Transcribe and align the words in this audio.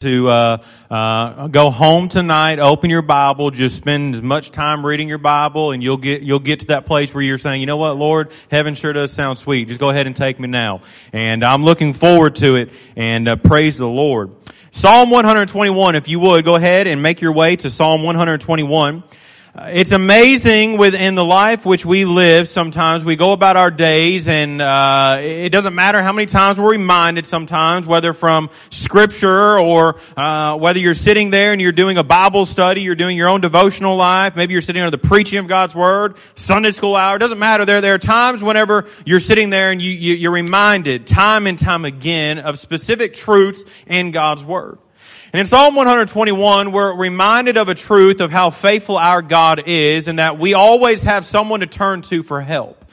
to 0.00 0.28
uh, 0.30 0.56
uh, 0.90 1.48
go 1.48 1.68
home 1.68 2.08
tonight, 2.08 2.58
open 2.58 2.88
your 2.88 3.02
Bible, 3.02 3.50
just 3.50 3.76
spend 3.76 4.14
as 4.14 4.22
much 4.22 4.50
time 4.50 4.86
reading 4.86 5.08
your 5.10 5.18
Bible, 5.18 5.72
and 5.72 5.82
you'll 5.82 5.98
get 5.98 6.22
you'll 6.22 6.38
get 6.38 6.60
to 6.60 6.66
that 6.68 6.86
place 6.86 7.12
where 7.12 7.22
you're 7.22 7.36
saying, 7.36 7.60
you 7.60 7.66
know 7.66 7.76
what, 7.76 7.98
Lord, 7.98 8.32
heaven 8.50 8.74
sure 8.74 8.94
does 8.94 9.12
sound 9.12 9.38
sweet. 9.38 9.68
Just 9.68 9.78
go 9.78 9.90
ahead 9.90 10.06
and 10.06 10.16
take 10.16 10.40
me 10.40 10.48
now, 10.48 10.80
and 11.12 11.44
I'm 11.44 11.64
looking 11.64 11.92
forward 11.92 12.36
to 12.36 12.56
it. 12.56 12.70
And 12.96 13.28
uh, 13.28 13.36
praise 13.36 13.76
the 13.76 13.86
Lord. 13.86 14.30
Psalm 14.70 15.10
121, 15.10 15.96
if 15.96 16.08
you 16.08 16.18
would, 16.18 16.46
go 16.46 16.54
ahead 16.54 16.86
and 16.86 17.02
make 17.02 17.20
your 17.20 17.32
way 17.32 17.56
to 17.56 17.68
Psalm 17.68 18.02
121. 18.02 19.04
Uh, 19.52 19.68
it's 19.72 19.90
amazing 19.90 20.78
within 20.78 21.16
the 21.16 21.24
life 21.24 21.66
which 21.66 21.84
we 21.84 22.04
live. 22.04 22.48
Sometimes 22.48 23.04
we 23.04 23.16
go 23.16 23.32
about 23.32 23.56
our 23.56 23.72
days, 23.72 24.28
and 24.28 24.62
uh, 24.62 25.18
it 25.20 25.48
doesn't 25.48 25.74
matter 25.74 26.00
how 26.00 26.12
many 26.12 26.26
times 26.26 26.60
we're 26.60 26.70
reminded. 26.70 27.26
Sometimes, 27.26 27.84
whether 27.84 28.12
from 28.12 28.48
Scripture 28.70 29.58
or 29.58 29.98
uh, 30.16 30.56
whether 30.56 30.78
you're 30.78 30.94
sitting 30.94 31.30
there 31.30 31.50
and 31.50 31.60
you're 31.60 31.72
doing 31.72 31.98
a 31.98 32.04
Bible 32.04 32.46
study, 32.46 32.82
you're 32.82 32.94
doing 32.94 33.16
your 33.16 33.28
own 33.28 33.40
devotional 33.40 33.96
life. 33.96 34.36
Maybe 34.36 34.52
you're 34.52 34.62
sitting 34.62 34.82
under 34.82 34.96
the 34.96 34.98
preaching 34.98 35.40
of 35.40 35.48
God's 35.48 35.74
Word, 35.74 36.16
Sunday 36.36 36.70
school 36.70 36.94
hour. 36.94 37.16
It 37.16 37.18
doesn't 37.18 37.40
matter. 37.40 37.64
There, 37.64 37.80
there 37.80 37.94
are 37.94 37.98
times 37.98 38.44
whenever 38.44 38.86
you're 39.04 39.18
sitting 39.18 39.50
there 39.50 39.72
and 39.72 39.82
you, 39.82 39.90
you, 39.90 40.14
you're 40.14 40.30
reminded 40.30 41.08
time 41.08 41.48
and 41.48 41.58
time 41.58 41.84
again 41.84 42.38
of 42.38 42.60
specific 42.60 43.14
truths 43.14 43.64
in 43.88 44.12
God's 44.12 44.44
Word. 44.44 44.78
And 45.32 45.38
in 45.38 45.46
Psalm 45.46 45.76
121, 45.76 46.72
we're 46.72 46.92
reminded 46.92 47.56
of 47.56 47.68
a 47.68 47.74
truth 47.76 48.20
of 48.20 48.32
how 48.32 48.50
faithful 48.50 48.98
our 48.98 49.22
God 49.22 49.62
is 49.64 50.08
and 50.08 50.18
that 50.18 50.40
we 50.40 50.54
always 50.54 51.04
have 51.04 51.24
someone 51.24 51.60
to 51.60 51.68
turn 51.68 52.02
to 52.02 52.24
for 52.24 52.40
help. 52.40 52.84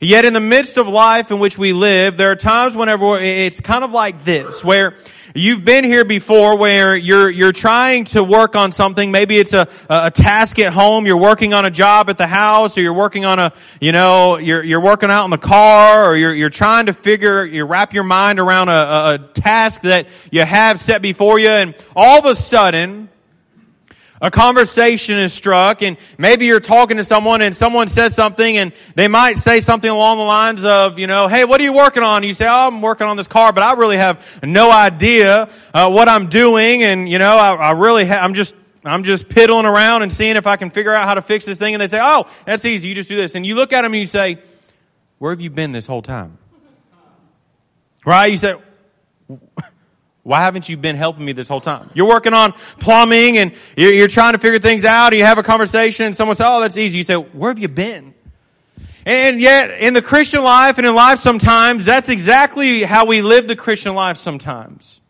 Yet 0.00 0.24
in 0.24 0.32
the 0.32 0.40
midst 0.40 0.76
of 0.76 0.86
life 0.86 1.32
in 1.32 1.40
which 1.40 1.58
we 1.58 1.72
live, 1.72 2.16
there 2.16 2.30
are 2.30 2.36
times 2.36 2.76
whenever 2.76 3.18
it's 3.18 3.60
kind 3.60 3.82
of 3.82 3.90
like 3.90 4.24
this, 4.24 4.62
where 4.62 4.94
You've 5.34 5.64
been 5.64 5.84
here 5.84 6.04
before 6.04 6.56
where 6.56 6.96
you're, 6.96 7.30
you're 7.30 7.52
trying 7.52 8.04
to 8.06 8.24
work 8.24 8.56
on 8.56 8.72
something. 8.72 9.12
Maybe 9.12 9.38
it's 9.38 9.52
a, 9.52 9.68
a 9.88 10.10
task 10.10 10.58
at 10.58 10.72
home. 10.72 11.06
You're 11.06 11.16
working 11.16 11.54
on 11.54 11.64
a 11.64 11.70
job 11.70 12.10
at 12.10 12.18
the 12.18 12.26
house 12.26 12.76
or 12.76 12.80
you're 12.80 12.92
working 12.92 13.24
on 13.24 13.38
a, 13.38 13.52
you 13.80 13.92
know, 13.92 14.38
you're, 14.38 14.64
you're 14.64 14.80
working 14.80 15.08
out 15.08 15.24
in 15.26 15.30
the 15.30 15.38
car 15.38 16.04
or 16.04 16.16
you're, 16.16 16.34
you're 16.34 16.50
trying 16.50 16.86
to 16.86 16.92
figure, 16.92 17.44
you 17.44 17.64
wrap 17.64 17.94
your 17.94 18.02
mind 18.02 18.40
around 18.40 18.70
a, 18.70 18.72
a, 18.72 19.18
task 19.34 19.82
that 19.82 20.08
you 20.32 20.44
have 20.44 20.80
set 20.80 21.00
before 21.00 21.38
you 21.38 21.48
and 21.48 21.76
all 21.94 22.18
of 22.18 22.24
a 22.24 22.34
sudden, 22.34 23.08
a 24.20 24.30
conversation 24.30 25.18
is 25.18 25.32
struck 25.32 25.82
and 25.82 25.96
maybe 26.18 26.46
you're 26.46 26.60
talking 26.60 26.98
to 26.98 27.04
someone 27.04 27.40
and 27.42 27.56
someone 27.56 27.88
says 27.88 28.14
something 28.14 28.58
and 28.58 28.72
they 28.94 29.08
might 29.08 29.38
say 29.38 29.60
something 29.60 29.90
along 29.90 30.18
the 30.18 30.24
lines 30.24 30.64
of, 30.64 30.98
you 30.98 31.06
know, 31.06 31.26
hey, 31.26 31.44
what 31.44 31.60
are 31.60 31.64
you 31.64 31.72
working 31.72 32.02
on? 32.02 32.22
You 32.22 32.34
say, 32.34 32.46
oh, 32.46 32.68
I'm 32.68 32.82
working 32.82 33.06
on 33.06 33.16
this 33.16 33.28
car, 33.28 33.52
but 33.52 33.62
I 33.62 33.72
really 33.74 33.96
have 33.96 34.42
no 34.42 34.70
idea 34.70 35.48
uh, 35.72 35.90
what 35.90 36.08
I'm 36.08 36.28
doing 36.28 36.82
and, 36.82 37.08
you 37.08 37.18
know, 37.18 37.36
I, 37.36 37.54
I 37.54 37.70
really 37.72 38.06
ha- 38.06 38.20
I'm 38.22 38.34
just 38.34 38.54
I'm 38.84 39.04
just 39.04 39.28
piddling 39.28 39.66
around 39.66 40.02
and 40.02 40.12
seeing 40.12 40.36
if 40.36 40.46
I 40.46 40.56
can 40.56 40.70
figure 40.70 40.94
out 40.94 41.06
how 41.06 41.14
to 41.14 41.22
fix 41.22 41.44
this 41.44 41.58
thing. 41.58 41.74
And 41.74 41.80
they 41.80 41.86
say, 41.86 42.00
oh, 42.02 42.26
that's 42.46 42.64
easy. 42.64 42.88
You 42.88 42.94
just 42.94 43.08
do 43.08 43.16
this. 43.16 43.34
And 43.34 43.46
you 43.46 43.54
look 43.54 43.72
at 43.72 43.82
them 43.82 43.92
and 43.92 44.00
you 44.00 44.06
say, 44.06 44.38
where 45.18 45.32
have 45.32 45.40
you 45.40 45.50
been 45.50 45.72
this 45.72 45.86
whole 45.86 46.00
time? 46.02 46.38
Right? 48.06 48.30
You 48.30 48.38
say, 48.38 48.54
why 50.30 50.42
haven't 50.42 50.68
you 50.68 50.76
been 50.76 50.94
helping 50.94 51.24
me 51.24 51.32
this 51.32 51.48
whole 51.48 51.60
time? 51.60 51.90
You're 51.92 52.06
working 52.06 52.34
on 52.34 52.52
plumbing 52.78 53.38
and 53.38 53.52
you're, 53.76 53.92
you're 53.92 54.06
trying 54.06 54.34
to 54.34 54.38
figure 54.38 54.60
things 54.60 54.84
out. 54.84 55.12
You 55.12 55.24
have 55.24 55.38
a 55.38 55.42
conversation 55.42 56.06
and 56.06 56.14
someone 56.14 56.36
says, 56.36 56.46
oh, 56.48 56.60
that's 56.60 56.76
easy. 56.76 56.98
You 56.98 57.02
say, 57.02 57.16
where 57.16 57.50
have 57.50 57.58
you 57.58 57.66
been? 57.66 58.14
And 59.04 59.40
yet, 59.40 59.80
in 59.80 59.92
the 59.92 60.00
Christian 60.00 60.44
life 60.44 60.78
and 60.78 60.86
in 60.86 60.94
life 60.94 61.18
sometimes, 61.18 61.84
that's 61.84 62.08
exactly 62.08 62.84
how 62.84 63.06
we 63.06 63.22
live 63.22 63.48
the 63.48 63.56
Christian 63.56 63.96
life 63.96 64.18
sometimes. 64.18 65.00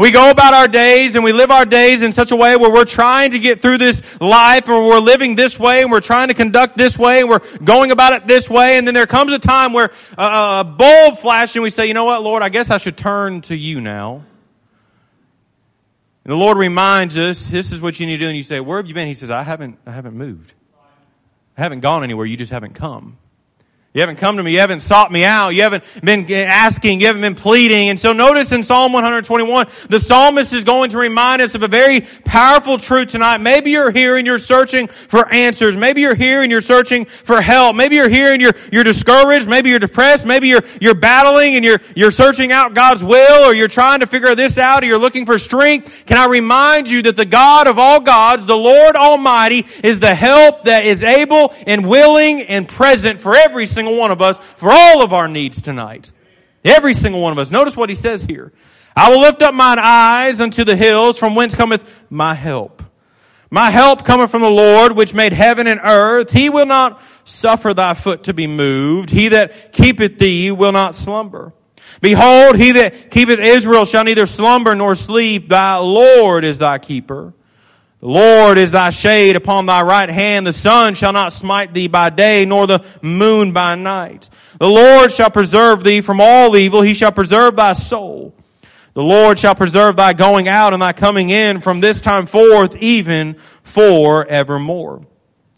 We 0.00 0.10
go 0.10 0.30
about 0.30 0.52
our 0.52 0.66
days 0.66 1.14
and 1.14 1.22
we 1.22 1.32
live 1.32 1.52
our 1.52 1.64
days 1.64 2.02
in 2.02 2.10
such 2.10 2.32
a 2.32 2.36
way 2.36 2.56
where 2.56 2.72
we're 2.72 2.84
trying 2.84 3.30
to 3.30 3.38
get 3.38 3.62
through 3.62 3.78
this 3.78 4.02
life 4.20 4.68
or 4.68 4.84
we're 4.84 4.98
living 4.98 5.36
this 5.36 5.60
way 5.60 5.82
and 5.82 5.92
we're 5.92 6.00
trying 6.00 6.26
to 6.26 6.34
conduct 6.34 6.76
this 6.76 6.98
way 6.98 7.20
and 7.20 7.28
we're 7.28 7.38
going 7.62 7.92
about 7.92 8.14
it 8.14 8.26
this 8.26 8.50
way. 8.50 8.78
And 8.78 8.86
then 8.86 8.94
there 8.94 9.06
comes 9.06 9.32
a 9.32 9.38
time 9.38 9.72
where 9.72 9.92
a, 10.18 10.64
bulb 10.64 11.18
flashes 11.18 11.54
and 11.54 11.62
we 11.62 11.70
say, 11.70 11.86
you 11.86 11.94
know 11.94 12.04
what, 12.04 12.24
Lord, 12.24 12.42
I 12.42 12.48
guess 12.48 12.72
I 12.72 12.78
should 12.78 12.96
turn 12.96 13.42
to 13.42 13.56
you 13.56 13.80
now. 13.80 14.24
And 16.26 16.32
the 16.32 16.38
Lord 16.38 16.58
reminds 16.58 17.16
us, 17.16 17.46
this 17.46 17.70
is 17.70 17.80
what 17.80 18.00
you 18.00 18.06
need 18.06 18.14
to 18.14 18.24
do. 18.24 18.26
And 18.26 18.36
you 18.36 18.42
say, 18.42 18.58
where 18.58 18.78
have 18.78 18.88
you 18.88 18.94
been? 18.94 19.06
He 19.06 19.14
says, 19.14 19.30
I 19.30 19.44
haven't, 19.44 19.78
I 19.86 19.92
haven't 19.92 20.16
moved. 20.16 20.54
I 21.56 21.62
haven't 21.62 21.82
gone 21.82 22.02
anywhere. 22.02 22.26
You 22.26 22.36
just 22.36 22.50
haven't 22.50 22.72
come. 22.72 23.16
You 23.96 24.02
haven't 24.02 24.16
come 24.16 24.36
to 24.36 24.42
me. 24.42 24.52
You 24.52 24.60
haven't 24.60 24.80
sought 24.80 25.10
me 25.10 25.24
out. 25.24 25.54
You 25.54 25.62
haven't 25.62 25.82
been 26.04 26.30
asking. 26.30 27.00
You 27.00 27.06
haven't 27.06 27.22
been 27.22 27.34
pleading. 27.34 27.88
And 27.88 27.98
so 27.98 28.12
notice 28.12 28.52
in 28.52 28.62
Psalm 28.62 28.92
121, 28.92 29.68
the 29.88 29.98
psalmist 29.98 30.52
is 30.52 30.64
going 30.64 30.90
to 30.90 30.98
remind 30.98 31.40
us 31.40 31.54
of 31.54 31.62
a 31.62 31.68
very 31.68 32.02
powerful 32.26 32.76
truth 32.76 33.08
tonight. 33.08 33.38
Maybe 33.38 33.70
you're 33.70 33.90
here 33.90 34.18
and 34.18 34.26
you're 34.26 34.38
searching 34.38 34.86
for 34.88 35.26
answers. 35.32 35.78
Maybe 35.78 36.02
you're 36.02 36.14
here 36.14 36.42
and 36.42 36.52
you're 36.52 36.60
searching 36.60 37.06
for 37.06 37.40
help. 37.40 37.74
Maybe 37.74 37.96
you're 37.96 38.10
here 38.10 38.34
and 38.34 38.42
you're, 38.42 38.52
you're 38.70 38.84
discouraged. 38.84 39.48
Maybe 39.48 39.70
you're 39.70 39.78
depressed. 39.78 40.26
Maybe 40.26 40.48
you're, 40.48 40.64
you're 40.78 40.94
battling 40.94 41.54
and 41.54 41.64
you're, 41.64 41.80
you're 41.94 42.10
searching 42.10 42.52
out 42.52 42.74
God's 42.74 43.02
will 43.02 43.48
or 43.48 43.54
you're 43.54 43.66
trying 43.66 44.00
to 44.00 44.06
figure 44.06 44.34
this 44.34 44.58
out 44.58 44.82
or 44.82 44.86
you're 44.86 44.98
looking 44.98 45.24
for 45.24 45.38
strength. 45.38 46.04
Can 46.04 46.18
I 46.18 46.26
remind 46.26 46.90
you 46.90 47.00
that 47.00 47.16
the 47.16 47.24
God 47.24 47.66
of 47.66 47.78
all 47.78 48.00
gods, 48.00 48.44
the 48.44 48.58
Lord 48.58 48.94
Almighty, 48.94 49.64
is 49.82 50.00
the 50.00 50.14
help 50.14 50.64
that 50.64 50.84
is 50.84 51.02
able 51.02 51.54
and 51.66 51.88
willing 51.88 52.42
and 52.42 52.68
present 52.68 53.22
for 53.22 53.34
every 53.34 53.64
single 53.64 53.85
single 53.86 54.00
one 54.00 54.10
of 54.10 54.20
us 54.20 54.40
for 54.56 54.72
all 54.72 55.02
of 55.02 55.12
our 55.12 55.28
needs 55.28 55.62
tonight. 55.62 56.10
Every 56.64 56.92
single 56.92 57.20
one 57.20 57.30
of 57.30 57.38
us. 57.38 57.52
Notice 57.52 57.76
what 57.76 57.88
he 57.88 57.94
says 57.94 58.24
here. 58.24 58.52
I 58.96 59.10
will 59.10 59.20
lift 59.20 59.42
up 59.42 59.54
mine 59.54 59.78
eyes 59.78 60.40
unto 60.40 60.64
the 60.64 60.74
hills 60.74 61.18
from 61.18 61.36
whence 61.36 61.54
cometh 61.54 61.84
my 62.10 62.34
help. 62.34 62.82
My 63.48 63.70
help 63.70 64.04
cometh 64.04 64.32
from 64.32 64.42
the 64.42 64.50
Lord 64.50 64.96
which 64.96 65.14
made 65.14 65.32
heaven 65.32 65.68
and 65.68 65.78
earth. 65.84 66.30
He 66.30 66.48
will 66.48 66.66
not 66.66 67.00
suffer 67.24 67.72
thy 67.74 67.94
foot 67.94 68.24
to 68.24 68.34
be 68.34 68.48
moved. 68.48 69.10
He 69.10 69.28
that 69.28 69.72
keepeth 69.72 70.18
thee 70.18 70.50
will 70.50 70.72
not 70.72 70.96
slumber. 70.96 71.52
Behold, 72.00 72.56
he 72.56 72.72
that 72.72 73.12
keepeth 73.12 73.38
Israel 73.38 73.84
shall 73.84 74.02
neither 74.02 74.26
slumber 74.26 74.74
nor 74.74 74.96
sleep. 74.96 75.48
Thy 75.48 75.76
Lord 75.76 76.44
is 76.44 76.58
thy 76.58 76.78
keeper. 76.78 77.34
Lord 78.06 78.56
is 78.56 78.70
thy 78.70 78.90
shade 78.90 79.34
upon 79.34 79.66
thy 79.66 79.82
right 79.82 80.08
hand. 80.08 80.46
The 80.46 80.52
sun 80.52 80.94
shall 80.94 81.12
not 81.12 81.32
smite 81.32 81.74
thee 81.74 81.88
by 81.88 82.10
day, 82.10 82.44
nor 82.44 82.68
the 82.68 82.84
moon 83.02 83.50
by 83.50 83.74
night. 83.74 84.30
The 84.60 84.68
Lord 84.68 85.10
shall 85.10 85.28
preserve 85.28 85.82
thee 85.82 86.02
from 86.02 86.20
all 86.20 86.56
evil. 86.56 86.82
He 86.82 86.94
shall 86.94 87.10
preserve 87.10 87.56
thy 87.56 87.72
soul. 87.72 88.32
The 88.94 89.02
Lord 89.02 89.40
shall 89.40 89.56
preserve 89.56 89.96
thy 89.96 90.12
going 90.12 90.46
out 90.46 90.72
and 90.72 90.80
thy 90.80 90.92
coming 90.92 91.30
in 91.30 91.60
from 91.60 91.80
this 91.80 92.00
time 92.00 92.26
forth, 92.26 92.76
even 92.76 93.38
forevermore. 93.64 95.04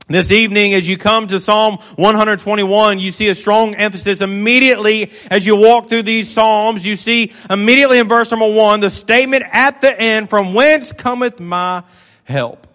This 0.08 0.30
evening, 0.30 0.72
as 0.72 0.88
you 0.88 0.96
come 0.96 1.26
to 1.26 1.38
Psalm 1.40 1.76
121, 1.96 2.98
you 2.98 3.10
see 3.10 3.28
a 3.28 3.34
strong 3.34 3.74
emphasis 3.74 4.22
immediately 4.22 5.12
as 5.30 5.44
you 5.44 5.54
walk 5.54 5.90
through 5.90 6.04
these 6.04 6.30
Psalms. 6.30 6.86
You 6.86 6.96
see 6.96 7.34
immediately 7.50 7.98
in 7.98 8.08
verse 8.08 8.30
number 8.30 8.50
one, 8.50 8.80
the 8.80 8.88
statement 8.88 9.44
at 9.52 9.82
the 9.82 10.00
end, 10.00 10.30
from 10.30 10.54
whence 10.54 10.92
cometh 10.92 11.40
my 11.40 11.82
help. 12.28 12.66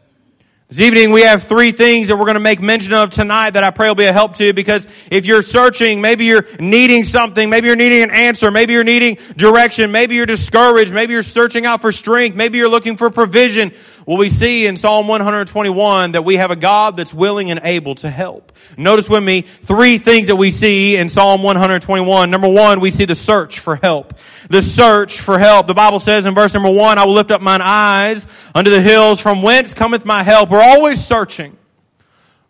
This 0.67 0.79
evening 0.79 1.11
we 1.11 1.21
have 1.21 1.43
three 1.43 1.71
things 1.71 2.07
that 2.07 2.17
we're 2.17 2.25
going 2.25 2.33
to 2.33 2.39
make 2.39 2.59
mention 2.59 2.93
of 2.93 3.11
tonight 3.11 3.51
that 3.51 3.63
I 3.63 3.69
pray 3.69 3.87
will 3.87 3.93
be 3.93 4.05
a 4.05 4.11
help 4.11 4.33
to 4.37 4.45
you 4.45 4.53
because 4.53 4.87
if 5.11 5.27
you're 5.27 5.43
searching, 5.43 6.01
maybe 6.01 6.25
you're 6.25 6.47
needing 6.59 7.03
something, 7.03 7.47
maybe 7.47 7.67
you're 7.67 7.75
needing 7.75 8.01
an 8.01 8.09
answer, 8.09 8.49
maybe 8.49 8.73
you're 8.73 8.83
needing 8.83 9.19
direction, 9.37 9.91
maybe 9.91 10.15
you're 10.15 10.25
discouraged, 10.25 10.91
maybe 10.91 11.13
you're 11.13 11.21
searching 11.21 11.67
out 11.67 11.81
for 11.81 11.91
strength, 11.91 12.35
maybe 12.35 12.57
you're 12.57 12.67
looking 12.67 12.97
for 12.97 13.11
provision. 13.11 13.71
Well, 14.05 14.17
we 14.17 14.29
see 14.29 14.65
in 14.65 14.75
Psalm 14.75 15.07
121 15.07 16.13
that 16.13 16.25
we 16.25 16.37
have 16.37 16.51
a 16.51 16.55
God 16.55 16.97
that's 16.97 17.13
willing 17.13 17.51
and 17.51 17.61
able 17.63 17.95
to 17.95 18.09
help. 18.09 18.51
Notice 18.77 19.09
with 19.09 19.23
me 19.23 19.41
three 19.41 19.97
things 19.97 20.27
that 20.27 20.35
we 20.35 20.51
see 20.51 20.97
in 20.97 21.07
Psalm 21.09 21.41
121. 21.43 22.29
Number 22.29 22.49
one, 22.49 22.79
we 22.79 22.91
see 22.91 23.05
the 23.05 23.15
search 23.15 23.59
for 23.59 23.75
help. 23.75 24.13
The 24.49 24.61
search 24.61 25.19
for 25.19 25.39
help. 25.39 25.67
The 25.67 25.73
Bible 25.73 25.99
says 25.99 26.25
in 26.25 26.35
verse 26.35 26.53
number 26.53 26.69
one, 26.69 26.97
I 26.97 27.05
will 27.05 27.13
lift 27.13 27.31
up 27.31 27.41
mine 27.41 27.61
eyes 27.61 28.27
unto 28.53 28.71
the 28.71 28.81
hills 28.81 29.21
from 29.21 29.41
whence 29.41 29.73
cometh 29.73 30.05
my 30.05 30.23
help. 30.23 30.49
We're 30.49 30.61
always 30.61 31.03
searching. 31.03 31.57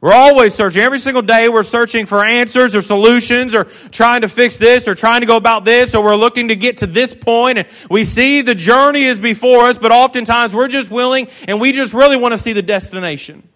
We're 0.04 0.12
always 0.12 0.54
searching. 0.54 0.82
Every 0.82 1.00
single 1.00 1.22
day 1.22 1.48
we're 1.48 1.64
searching 1.64 2.08
for 2.08 2.26
answers 2.26 2.76
or 2.76 2.82
solutions 2.82 3.56
or 3.56 3.70
trying 3.90 4.20
to 4.20 4.28
fix 4.28 4.58
this 4.58 4.86
or 4.86 4.96
trying 4.96 5.22
to 5.22 5.26
go 5.26 5.38
about 5.38 5.64
this 5.64 5.96
or 5.96 6.04
we're 6.04 6.18
looking 6.18 6.50
to 6.50 6.58
get 6.58 6.80
to 6.80 6.88
this 6.88 7.14
point 7.14 7.58
and 7.58 7.70
we 7.90 8.04
see 8.04 8.42
the 8.42 8.54
journey 8.54 9.04
is 9.04 9.18
before 9.18 9.62
us, 9.62 9.78
but 9.78 9.94
oftentimes 9.94 10.54
we're 10.54 10.68
just 10.68 10.92
willing 10.92 11.30
and 11.48 11.62
we 11.62 11.72
just 11.72 11.94
really 11.94 12.18
want 12.18 12.34
to 12.34 12.38
see 12.38 12.52
the 12.52 12.62
destination. 12.62 13.48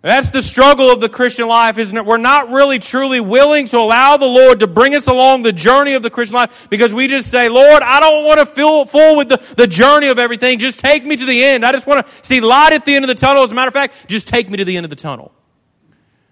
That's 0.00 0.30
the 0.30 0.42
struggle 0.42 0.90
of 0.90 1.00
the 1.00 1.08
Christian 1.08 1.48
life, 1.48 1.76
isn't 1.76 1.96
it? 1.96 2.06
We're 2.06 2.18
not 2.18 2.50
really 2.50 2.78
truly 2.78 3.18
willing 3.18 3.66
to 3.66 3.78
allow 3.78 4.16
the 4.16 4.26
Lord 4.26 4.60
to 4.60 4.68
bring 4.68 4.94
us 4.94 5.08
along 5.08 5.42
the 5.42 5.52
journey 5.52 5.94
of 5.94 6.04
the 6.04 6.10
Christian 6.10 6.36
life 6.36 6.68
because 6.70 6.94
we 6.94 7.08
just 7.08 7.30
say, 7.30 7.48
Lord, 7.48 7.82
I 7.82 7.98
don't 7.98 8.24
want 8.24 8.38
to 8.38 8.46
feel 8.46 8.84
full 8.84 9.16
with 9.16 9.28
the, 9.28 9.42
the 9.56 9.66
journey 9.66 10.06
of 10.06 10.20
everything. 10.20 10.60
Just 10.60 10.78
take 10.78 11.04
me 11.04 11.16
to 11.16 11.26
the 11.26 11.44
end. 11.44 11.64
I 11.64 11.72
just 11.72 11.86
want 11.86 12.06
to 12.06 12.12
see 12.22 12.40
light 12.40 12.72
at 12.72 12.84
the 12.84 12.94
end 12.94 13.04
of 13.04 13.08
the 13.08 13.16
tunnel. 13.16 13.42
As 13.42 13.50
a 13.50 13.54
matter 13.54 13.68
of 13.68 13.74
fact, 13.74 14.06
just 14.06 14.28
take 14.28 14.48
me 14.48 14.58
to 14.58 14.64
the 14.64 14.76
end 14.76 14.86
of 14.86 14.90
the 14.90 14.96
tunnel. 14.96 15.32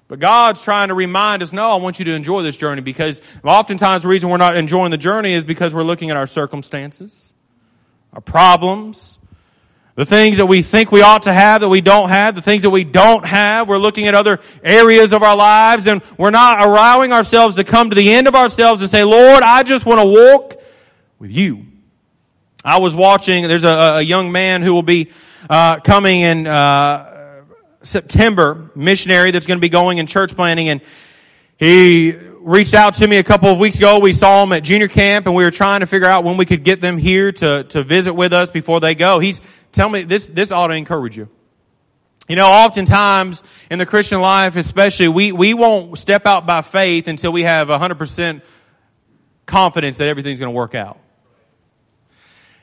But 0.08 0.20
God's 0.20 0.62
trying 0.62 0.88
to 0.88 0.94
remind 0.94 1.42
us, 1.42 1.52
no, 1.52 1.68
I 1.68 1.76
want 1.76 1.98
you 1.98 2.04
to 2.04 2.12
enjoy 2.12 2.42
this 2.42 2.56
journey 2.56 2.82
because 2.82 3.20
oftentimes 3.42 4.04
the 4.04 4.08
reason 4.08 4.30
we're 4.30 4.36
not 4.36 4.56
enjoying 4.56 4.92
the 4.92 4.96
journey 4.96 5.32
is 5.32 5.42
because 5.42 5.74
we're 5.74 5.82
looking 5.82 6.10
at 6.10 6.16
our 6.16 6.28
circumstances 6.28 7.34
our 8.12 8.20
problems, 8.22 9.18
the 9.96 10.04
things 10.04 10.36
that 10.36 10.46
we 10.46 10.60
think 10.60 10.92
we 10.92 11.00
ought 11.00 11.22
to 11.22 11.32
have 11.32 11.62
that 11.62 11.70
we 11.70 11.80
don't 11.80 12.10
have, 12.10 12.34
the 12.34 12.42
things 12.42 12.62
that 12.62 12.70
we 12.70 12.84
don't 12.84 13.24
have. 13.24 13.66
We're 13.66 13.78
looking 13.78 14.06
at 14.06 14.14
other 14.14 14.40
areas 14.62 15.14
of 15.14 15.22
our 15.22 15.34
lives 15.34 15.86
and 15.86 16.02
we're 16.18 16.30
not 16.30 16.60
allowing 16.60 17.12
ourselves 17.12 17.56
to 17.56 17.64
come 17.64 17.88
to 17.88 17.96
the 17.96 18.12
end 18.12 18.28
of 18.28 18.34
ourselves 18.34 18.82
and 18.82 18.90
say, 18.90 19.04
Lord, 19.04 19.42
I 19.42 19.62
just 19.62 19.86
want 19.86 20.00
to 20.00 20.06
walk 20.06 20.60
with 21.18 21.30
you. 21.30 21.64
I 22.62 22.78
was 22.78 22.94
watching, 22.94 23.48
there's 23.48 23.64
a, 23.64 23.68
a 23.68 24.02
young 24.02 24.30
man 24.30 24.60
who 24.60 24.74
will 24.74 24.82
be 24.82 25.10
uh, 25.48 25.80
coming 25.80 26.20
in 26.20 26.46
uh, 26.46 27.42
September, 27.82 28.70
missionary 28.74 29.30
that's 29.30 29.46
going 29.46 29.58
to 29.58 29.62
be 29.62 29.70
going 29.70 29.96
in 29.96 30.06
church 30.06 30.36
planting 30.36 30.68
and 30.68 30.82
he 31.58 32.14
reached 32.40 32.74
out 32.74 32.94
to 32.96 33.08
me 33.08 33.16
a 33.16 33.24
couple 33.24 33.48
of 33.48 33.58
weeks 33.58 33.78
ago. 33.78 33.98
We 33.98 34.12
saw 34.12 34.42
him 34.42 34.52
at 34.52 34.62
junior 34.62 34.88
camp 34.88 35.24
and 35.24 35.34
we 35.34 35.42
were 35.42 35.50
trying 35.50 35.80
to 35.80 35.86
figure 35.86 36.06
out 36.06 36.22
when 36.22 36.36
we 36.36 36.44
could 36.44 36.64
get 36.64 36.82
them 36.82 36.98
here 36.98 37.32
to, 37.32 37.64
to 37.64 37.82
visit 37.82 38.12
with 38.12 38.34
us 38.34 38.50
before 38.50 38.78
they 38.80 38.94
go. 38.94 39.20
He's, 39.20 39.40
tell 39.76 39.88
me, 39.88 40.02
this, 40.02 40.26
this 40.26 40.50
ought 40.50 40.68
to 40.68 40.74
encourage 40.74 41.16
you. 41.16 41.28
You 42.28 42.34
know, 42.34 42.48
oftentimes 42.48 43.44
in 43.70 43.78
the 43.78 43.86
Christian 43.86 44.20
life, 44.20 44.56
especially, 44.56 45.08
we, 45.08 45.30
we 45.30 45.54
won't 45.54 45.96
step 45.96 46.26
out 46.26 46.44
by 46.44 46.62
faith 46.62 47.06
until 47.06 47.30
we 47.30 47.42
have 47.42 47.68
100% 47.68 48.42
confidence 49.44 49.98
that 49.98 50.08
everything's 50.08 50.40
going 50.40 50.52
to 50.52 50.56
work 50.56 50.74
out. 50.74 50.98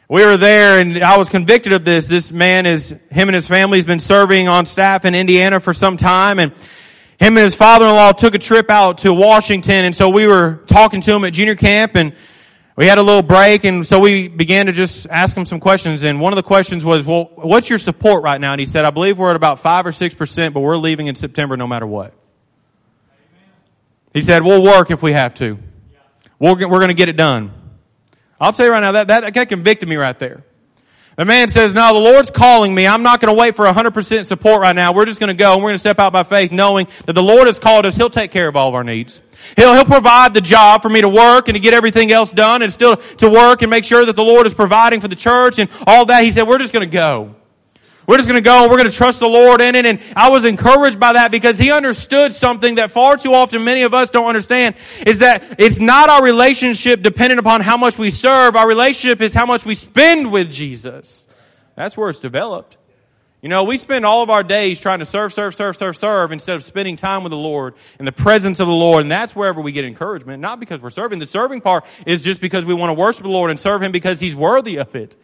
We 0.10 0.26
were 0.26 0.36
there 0.36 0.80
and 0.80 1.02
I 1.02 1.18
was 1.18 1.30
convicted 1.30 1.72
of 1.72 1.86
this. 1.86 2.08
This 2.08 2.30
man 2.30 2.66
is, 2.66 2.90
him 2.90 3.30
and 3.30 3.34
his 3.36 3.48
family 3.48 3.78
has 3.78 3.86
been 3.86 4.02
serving 4.02 4.50
on 4.50 4.66
staff 4.66 5.06
in 5.06 5.16
Indiana 5.16 5.62
for 5.62 5.74
some 5.74 5.96
time 5.96 6.40
and 6.40 6.52
him 6.52 7.38
and 7.38 7.38
his 7.38 7.56
father-in-law 7.56 8.12
took 8.14 8.36
a 8.36 8.40
trip 8.40 8.70
out 8.70 9.00
to 9.00 9.14
Washington 9.14 9.86
and 9.86 9.96
so 9.96 10.10
we 10.10 10.28
were 10.28 10.64
talking 10.68 11.00
to 11.02 11.14
him 11.14 11.24
at 11.24 11.32
junior 11.32 11.56
camp 11.56 11.96
and 11.96 12.14
we 12.76 12.88
had 12.88 12.98
a 12.98 13.04
little 13.04 13.22
break 13.22 13.64
and 13.64 13.86
so 13.86 14.00
we 14.00 14.28
began 14.28 14.66
to 14.66 14.72
just 14.72 15.08
ask 15.10 15.36
him 15.38 15.46
some 15.46 15.60
questions 15.60 16.04
and 16.04 16.20
one 16.20 16.34
of 16.34 16.38
the 16.38 16.44
questions 16.44 16.84
was, 16.84 17.06
well, 17.06 17.30
what's 17.36 17.70
your 17.70 17.80
support 17.80 18.24
right 18.24 18.40
now? 18.42 18.54
And 18.54 18.60
he 18.60 18.66
said, 18.66 18.86
I 18.86 18.90
believe 18.90 19.18
we're 19.18 19.30
at 19.30 19.36
about 19.36 19.60
five 19.60 19.86
or 19.86 19.92
six 19.92 20.16
percent, 20.16 20.54
but 20.54 20.62
we're 20.62 20.78
leaving 20.78 21.08
in 21.08 21.16
September 21.16 21.56
no 21.56 21.68
matter 21.68 21.86
what. 21.86 22.14
He 24.14 24.22
said, 24.22 24.44
we'll 24.44 24.64
work 24.64 24.92
if 24.92 25.02
we 25.02 25.14
have 25.14 25.34
to. 25.36 25.58
We're, 26.40 26.56
we're 26.68 26.80
going 26.80 26.90
to 26.90 26.94
get 26.94 27.10
it 27.10 27.18
done. 27.18 27.52
I'll 28.40 28.54
tell 28.54 28.66
you 28.66 28.72
right 28.72 28.82
now, 28.82 28.92
that, 28.92 29.08
that, 29.08 29.34
that 29.34 29.50
convicted 29.50 29.88
me 29.88 29.96
right 29.96 30.18
there. 30.18 30.44
The 31.16 31.26
man 31.26 31.50
says, 31.50 31.74
no, 31.74 31.94
the 31.94 32.00
Lord's 32.00 32.32
calling 32.32 32.74
me. 32.74 32.88
I'm 32.88 33.04
not 33.04 33.20
going 33.22 33.34
to 33.34 33.40
wait 33.40 33.56
for 33.56 33.66
100% 33.66 34.26
support 34.26 34.62
right 34.62 34.76
now. 34.76 34.94
We're 34.94 35.06
just 35.06 35.20
going 35.20 35.28
to 35.28 35.36
go 35.36 35.54
and 35.54 35.62
we're 35.62 35.70
going 35.70 35.76
to 35.76 35.80
step 35.80 36.00
out 36.00 36.12
by 36.12 36.24
faith 36.24 36.52
knowing 36.52 36.88
that 37.06 37.14
the 37.14 37.22
Lord 37.22 37.46
has 37.48 37.60
called 37.60 37.86
us. 37.86 37.96
He'll 37.96 38.10
take 38.10 38.32
care 38.32 38.48
of 38.48 38.56
all 38.56 38.70
of 38.70 38.76
our 38.76 38.84
needs. 38.84 39.22
He'll, 39.56 39.74
he'll 39.76 39.86
provide 39.86 40.34
the 40.34 40.42
job 40.42 40.82
for 40.82 40.90
me 40.90 41.02
to 41.02 41.10
work 41.10 41.50
and 41.50 41.56
to 41.56 41.60
get 41.60 41.74
everything 41.74 42.12
else 42.12 42.32
done 42.32 42.64
and 42.64 42.74
still 42.74 42.98
to 42.98 43.30
work 43.30 43.62
and 43.62 43.70
make 43.70 43.86
sure 43.86 44.06
that 44.06 44.16
the 44.16 44.24
Lord 44.24 44.48
is 44.48 44.54
providing 44.54 45.02
for 45.02 45.08
the 45.08 45.16
church 45.16 45.60
and 45.60 45.70
all 45.86 46.06
that. 46.06 46.24
He 46.24 46.32
said, 46.32 46.48
we're 46.48 46.58
just 46.58 46.74
going 46.74 46.90
to 46.90 46.94
go. 46.94 47.36
We're 48.08 48.18
just 48.18 48.28
going 48.28 48.42
to 48.42 48.48
go 48.48 48.64
and 48.64 48.72
we're 48.72 48.78
going 48.78 48.90
to 48.90 48.96
trust 48.96 49.20
the 49.20 49.30
Lord 49.30 49.62
in 49.62 49.76
it. 49.76 49.86
And 49.86 50.00
I 50.16 50.30
was 50.30 50.46
encouraged 50.46 51.00
by 51.00 51.14
that 51.14 51.32
because 51.32 51.58
he 51.58 51.72
understood 51.72 52.36
something 52.36 52.76
that 52.76 52.92
far 52.92 53.18
too 53.18 53.34
often 53.34 53.64
many 53.64 53.84
of 53.84 53.94
us 53.94 54.10
don't 54.10 54.28
understand 54.28 54.76
is 55.06 55.20
that 55.20 55.56
it's 55.60 55.80
not 55.80 56.10
our 56.10 56.24
relationship 56.24 57.02
dependent 57.02 57.40
upon 57.40 57.62
how 57.62 57.78
much 57.78 57.98
we 57.98 58.12
serve. 58.12 58.56
Our 58.56 58.68
relationship 58.68 59.22
is 59.22 59.34
how 59.34 59.46
much 59.46 59.66
we 59.66 59.76
spend 59.76 60.32
with 60.32 60.52
Jesus. 60.52 61.28
That's 61.76 61.96
where 61.96 62.10
it's 62.10 62.20
developed. 62.20 62.78
You 63.42 63.50
know, 63.50 63.66
we 63.66 63.78
spend 63.78 64.06
all 64.06 64.24
of 64.24 64.30
our 64.30 64.42
days 64.42 64.80
trying 64.80 65.00
to 65.00 65.06
serve, 65.06 65.34
serve, 65.34 65.54
serve, 65.54 65.76
serve, 65.76 65.98
serve 65.98 66.32
instead 66.32 66.56
of 66.56 66.64
spending 66.64 66.96
time 66.96 67.24
with 67.24 67.32
the 67.32 67.38
Lord 67.38 67.74
in 68.00 68.06
the 68.06 68.14
presence 68.14 68.62
of 68.62 68.68
the 68.68 68.74
Lord. 68.74 69.02
And 69.02 69.12
that's 69.12 69.36
wherever 69.36 69.60
we 69.60 69.74
get 69.74 69.84
encouragement. 69.84 70.40
Not 70.40 70.62
because 70.62 70.80
we're 70.80 70.92
serving. 70.92 71.20
The 71.20 71.28
serving 71.28 71.60
part 71.60 71.84
is 72.06 72.22
just 72.22 72.40
because 72.40 72.64
we 72.64 72.74
want 72.74 72.92
to 72.92 72.94
worship 72.94 73.24
the 73.24 73.30
Lord 73.30 73.52
and 73.52 73.60
serve 73.60 73.84
Him 73.84 73.92
because 73.92 74.22
He's 74.22 74.34
worthy 74.34 74.78
of 74.78 74.96
it. 74.96 75.18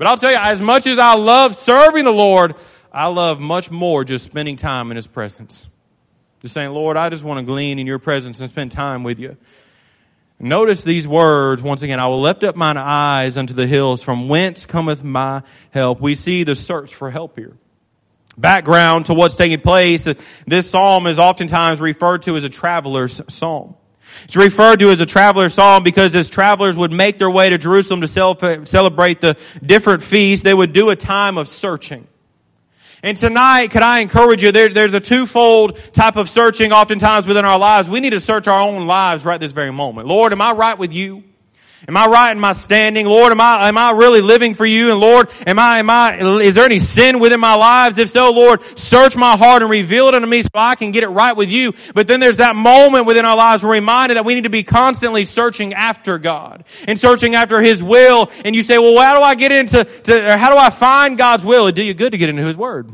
But 0.00 0.06
I'll 0.06 0.16
tell 0.16 0.30
you, 0.30 0.38
as 0.38 0.62
much 0.62 0.86
as 0.86 0.98
I 0.98 1.12
love 1.12 1.54
serving 1.54 2.06
the 2.06 2.10
Lord, 2.10 2.54
I 2.90 3.08
love 3.08 3.38
much 3.38 3.70
more 3.70 4.02
just 4.02 4.24
spending 4.24 4.56
time 4.56 4.90
in 4.90 4.96
His 4.96 5.06
presence. 5.06 5.68
Just 6.40 6.54
saying, 6.54 6.70
Lord, 6.70 6.96
I 6.96 7.10
just 7.10 7.22
want 7.22 7.36
to 7.36 7.44
glean 7.44 7.78
in 7.78 7.86
your 7.86 7.98
presence 7.98 8.40
and 8.40 8.48
spend 8.48 8.72
time 8.72 9.02
with 9.04 9.18
you. 9.18 9.36
Notice 10.38 10.84
these 10.84 11.06
words 11.06 11.60
once 11.60 11.82
again. 11.82 12.00
I 12.00 12.06
will 12.06 12.22
lift 12.22 12.44
up 12.44 12.56
mine 12.56 12.78
eyes 12.78 13.36
unto 13.36 13.52
the 13.52 13.66
hills 13.66 14.02
from 14.02 14.30
whence 14.30 14.64
cometh 14.64 15.04
my 15.04 15.42
help. 15.70 16.00
We 16.00 16.14
see 16.14 16.44
the 16.44 16.56
search 16.56 16.94
for 16.94 17.10
help 17.10 17.36
here. 17.36 17.58
Background 18.38 19.04
to 19.06 19.12
what's 19.12 19.36
taking 19.36 19.60
place. 19.60 20.08
This 20.46 20.70
psalm 20.70 21.08
is 21.08 21.18
oftentimes 21.18 21.78
referred 21.78 22.22
to 22.22 22.38
as 22.38 22.44
a 22.44 22.48
traveler's 22.48 23.20
psalm. 23.28 23.74
It's 24.24 24.36
referred 24.36 24.78
to 24.80 24.90
as 24.90 25.00
a 25.00 25.06
traveler's 25.06 25.54
psalm 25.54 25.82
because 25.82 26.14
as 26.14 26.30
travelers 26.30 26.76
would 26.76 26.92
make 26.92 27.18
their 27.18 27.30
way 27.30 27.50
to 27.50 27.58
Jerusalem 27.58 28.00
to 28.00 28.08
celebrate 28.08 29.20
the 29.20 29.36
different 29.64 30.02
feasts, 30.02 30.42
they 30.42 30.54
would 30.54 30.72
do 30.72 30.90
a 30.90 30.96
time 30.96 31.38
of 31.38 31.48
searching. 31.48 32.06
And 33.02 33.16
tonight, 33.16 33.70
could 33.70 33.82
I 33.82 34.00
encourage 34.00 34.42
you, 34.42 34.52
there, 34.52 34.68
there's 34.68 34.92
a 34.92 35.00
twofold 35.00 35.78
type 35.92 36.16
of 36.16 36.28
searching 36.28 36.72
oftentimes 36.72 37.26
within 37.26 37.46
our 37.46 37.58
lives. 37.58 37.88
We 37.88 38.00
need 38.00 38.10
to 38.10 38.20
search 38.20 38.46
our 38.46 38.60
own 38.60 38.86
lives 38.86 39.24
right 39.24 39.40
this 39.40 39.52
very 39.52 39.72
moment. 39.72 40.06
Lord, 40.06 40.32
am 40.32 40.42
I 40.42 40.52
right 40.52 40.78
with 40.78 40.92
you? 40.92 41.24
Am 41.88 41.96
I 41.96 42.06
right 42.06 42.32
in 42.32 42.38
my 42.38 42.52
standing? 42.52 43.06
Lord, 43.06 43.32
am 43.32 43.40
I, 43.40 43.68
am 43.68 43.78
I 43.78 43.92
really 43.92 44.20
living 44.20 44.54
for 44.54 44.66
you? 44.66 44.90
And 44.90 45.00
Lord, 45.00 45.30
am 45.46 45.58
I, 45.58 45.78
am 45.78 45.90
I, 45.90 46.18
is 46.40 46.54
there 46.54 46.64
any 46.64 46.78
sin 46.78 47.18
within 47.18 47.40
my 47.40 47.54
lives? 47.54 47.98
If 47.98 48.10
so, 48.10 48.30
Lord, 48.30 48.62
search 48.78 49.16
my 49.16 49.36
heart 49.36 49.62
and 49.62 49.70
reveal 49.70 50.08
it 50.08 50.14
unto 50.14 50.26
me 50.26 50.42
so 50.42 50.50
I 50.54 50.74
can 50.74 50.90
get 50.90 51.02
it 51.02 51.08
right 51.08 51.36
with 51.36 51.48
you. 51.48 51.72
But 51.94 52.06
then 52.06 52.20
there's 52.20 52.36
that 52.36 52.54
moment 52.54 53.06
within 53.06 53.24
our 53.24 53.36
lives 53.36 53.62
where 53.62 53.70
we're 53.70 53.74
reminded 53.76 54.16
that 54.16 54.24
we 54.24 54.34
need 54.34 54.44
to 54.44 54.50
be 54.50 54.62
constantly 54.62 55.24
searching 55.24 55.74
after 55.74 56.18
God 56.18 56.64
and 56.86 56.98
searching 56.98 57.34
after 57.34 57.60
His 57.60 57.82
will. 57.82 58.30
And 58.44 58.54
you 58.54 58.62
say, 58.62 58.78
well, 58.78 59.00
how 59.00 59.18
do 59.18 59.24
I 59.24 59.34
get 59.34 59.52
into, 59.52 59.84
to, 59.84 60.36
how 60.36 60.50
do 60.50 60.56
I 60.56 60.70
find 60.70 61.16
God's 61.16 61.44
will? 61.44 61.64
It'd 61.64 61.76
do 61.76 61.82
you 61.82 61.94
good 61.94 62.12
to 62.12 62.18
get 62.18 62.28
into 62.28 62.44
His 62.44 62.56
Word. 62.56 62.90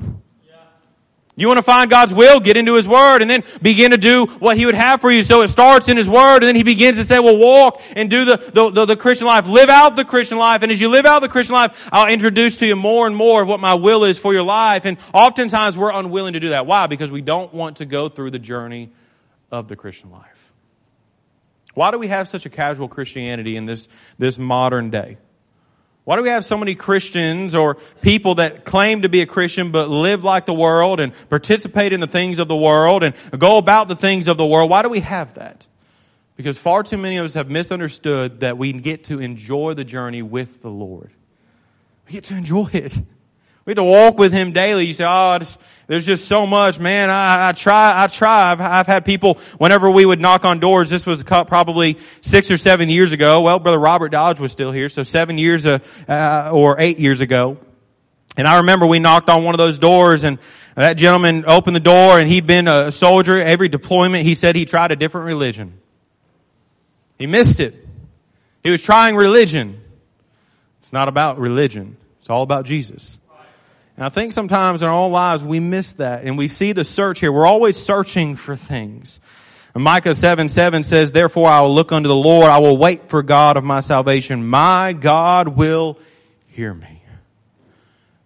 You 1.39 1.49
want 1.49 1.59
to 1.59 1.63
find 1.63 1.91
God's 1.91 2.15
will, 2.15 2.41
get 2.41 2.57
into 2.57 2.77
His 2.77 2.89
Word, 2.89 3.21
and 3.21 3.31
then 3.31 3.45
begin 3.61 3.91
to 3.91 3.99
do 3.99 4.25
what 4.25 4.57
He 4.57 4.65
would 4.65 4.75
have 4.75 5.03
for 5.03 5.11
you. 5.11 5.23
So 5.23 5.43
it 5.43 5.49
starts 5.49 5.87
in 5.87 5.99
His 5.99 6.09
Word, 6.09 6.37
and 6.37 6.45
then 6.45 6.57
He 6.57 6.63
begins 6.63 6.97
to 6.97 7.05
say, 7.05 7.19
well, 7.19 7.37
walk 7.37 7.83
and 7.95 8.09
do 8.09 8.25
the, 8.25 8.37
the, 8.39 8.71
the, 8.71 8.85
the, 8.87 8.97
Christian 8.97 9.27
life. 9.27 9.47
Live 9.47 9.69
out 9.69 9.97
the 9.97 10.05
Christian 10.07 10.39
life. 10.39 10.63
And 10.63 10.73
as 10.73 10.81
you 10.81 10.89
live 10.89 11.05
out 11.05 11.21
the 11.21 11.29
Christian 11.29 11.55
life, 11.55 11.89
I'll 11.93 12.11
introduce 12.11 12.59
to 12.61 12.67
you 12.67 12.75
more 12.75 13.07
and 13.07 13.15
more 13.15 13.43
of 13.43 13.49
what 13.49 13.61
my 13.61 13.75
will 13.75 14.05
is 14.05 14.19
for 14.19 14.33
your 14.33 14.45
life. 14.45 14.87
And 14.87 14.97
oftentimes 15.13 15.77
we're 15.77 15.93
unwilling 15.93 16.33
to 16.33 16.41
do 16.41 16.49
that. 16.51 16.67
Why? 16.67 16.87
Because 16.87 17.11
we 17.11 17.21
don't 17.21 17.53
want 17.53 17.77
to 17.79 17.85
go 17.85 18.09
through 18.09 18.31
the 18.31 18.39
journey 18.39 18.91
of 19.51 19.69
the 19.69 19.77
Christian 19.77 20.11
life. 20.11 20.53
Why 21.75 21.91
do 21.91 21.99
we 21.99 22.09
have 22.09 22.31
such 22.31 22.47
a 22.47 22.51
casual 22.51 22.89
Christianity 22.89 23.59
in 23.59 23.67
this, 23.67 23.89
this 24.17 24.39
modern 24.39 24.89
day? 24.89 25.19
Why 26.07 26.15
do 26.15 26.23
we 26.23 26.29
have 26.29 26.45
so 26.45 26.57
many 26.57 26.77
Christians 26.77 27.53
or 27.53 27.79
people 28.01 28.37
that 28.37 28.65
claim 28.65 29.03
to 29.03 29.09
be 29.09 29.23
a 29.23 29.27
Christian 29.27 29.73
but 29.73 29.91
live 29.91 30.23
like 30.23 30.47
the 30.47 30.55
world 30.55 31.01
and 31.01 31.13
participate 31.29 31.93
in 31.93 31.99
the 31.99 32.07
things 32.07 32.39
of 32.39 32.47
the 32.47 32.57
world 32.57 33.03
and 33.03 33.13
go 33.37 33.57
about 33.57 33.89
the 33.89 33.97
things 33.97 34.29
of 34.29 34.37
the 34.37 34.47
world? 34.47 34.71
Why 34.71 34.83
do 34.83 34.89
we 34.89 35.01
have 35.01 35.35
that? 35.35 35.67
Because 36.37 36.59
far 36.59 36.85
too 36.85 36.97
many 36.97 37.17
of 37.17 37.25
us 37.25 37.35
have 37.35 37.51
misunderstood 37.51 38.39
that 38.39 38.57
we 38.57 38.73
get 38.73 39.03
to 39.05 39.19
enjoy 39.19 39.75
the 39.75 39.83
journey 39.83 40.23
with 40.23 40.63
the 40.63 40.71
Lord. 40.71 41.11
We 42.07 42.13
get 42.13 42.23
to 42.25 42.37
enjoy 42.37 42.71
it. 42.73 43.01
We 43.67 43.73
have 43.73 43.77
to 43.77 43.85
walk 43.85 44.17
with 44.17 44.33
Him 44.33 44.53
daily. 44.53 44.87
You 44.87 44.93
say, 44.93 45.05
oh, 45.07 45.39
there's 45.89 46.07
just 46.07 46.27
so 46.27 46.47
much, 46.47 46.79
man. 46.79 47.11
I, 47.11 47.49
I 47.49 47.53
try, 47.53 48.05
I 48.05 48.07
try. 48.07 48.53
I've, 48.53 48.61
I've, 48.61 48.87
had 48.87 49.05
people, 49.05 49.39
whenever 49.59 49.91
we 49.91 50.07
would 50.07 50.21
knock 50.21 50.45
on 50.45 50.61
doors, 50.61 50.89
this 50.89 51.05
was 51.05 51.25
probably 51.25 51.99
six 52.21 52.51
or 52.51 52.57
seven 52.57 52.89
years 52.89 53.13
ago. 53.13 53.43
Well, 53.43 53.59
Brother 53.59 53.79
Robert 53.79 54.11
Dodge 54.11 54.39
was 54.39 54.53
still 54.53 54.71
here, 54.71 54.89
so 54.89 55.03
seven 55.03 55.37
years, 55.37 55.67
uh, 55.67 55.81
uh, 56.09 56.51
or 56.53 56.81
eight 56.81 56.99
years 56.99 57.21
ago. 57.21 57.59
And 58.37 58.47
I 58.47 58.59
remember 58.59 58.87
we 58.87 59.01
knocked 59.01 59.29
on 59.29 59.45
one 59.45 59.55
of 59.55 59.59
those 59.59 59.79
doors 59.79 60.25
and 60.25 60.39
that 60.77 60.95
gentleman 60.95 61.45
opened 61.47 61.75
the 61.75 61.81
door 61.81 62.21
and 62.21 62.29
he'd 62.29 62.47
been 62.47 62.69
a 62.69 62.93
soldier. 62.93 63.41
Every 63.41 63.69
deployment, 63.69 64.27
he 64.27 64.35
said 64.35 64.55
he 64.55 64.67
tried 64.67 64.93
a 64.93 64.97
different 64.97 65.27
religion. 65.27 65.81
He 67.19 67.27
missed 67.27 67.61
it. 67.61 67.75
He 68.63 68.71
was 68.71 68.83
trying 68.83 69.17
religion. 69.17 69.81
It's 70.81 70.93
not 70.93 71.09
about 71.09 71.39
religion. 71.39 71.97
It's 72.21 72.29
all 72.29 72.43
about 72.43 72.67
Jesus. 72.67 73.19
And 73.97 74.05
I 74.05 74.09
think 74.11 74.33
sometimes 74.33 74.83
in 74.83 74.89
our 74.89 74.95
own 74.95 75.13
lives 75.13 75.43
we 75.43 75.59
miss 75.59 75.95
that 75.95 76.25
and 76.25 76.37
we 76.37 76.49
see 76.49 76.73
the 76.73 76.85
search 76.85 77.21
here. 77.21 77.33
We're 77.33 77.47
always 77.47 77.77
searching 77.77 78.37
for 78.37 78.55
things. 78.55 79.21
And 79.75 79.83
Micah 79.83 80.15
7 80.15 80.49
7 80.49 80.83
says, 80.83 81.13
Therefore 81.13 81.49
I 81.49 81.63
will 81.63 81.75
look 81.75 81.93
unto 81.93 82.09
the 82.09 82.17
Lord. 82.17 82.51
I 82.51 82.59
will 82.59 82.77
wait 82.77 83.09
for 83.09 83.23
God 83.23 83.57
of 83.57 83.65
my 83.65 83.81
salvation. 83.81 84.47
My 84.47 84.93
God 84.93 85.49
will 85.49 85.99
hear 86.49 86.73
me. 86.73 86.97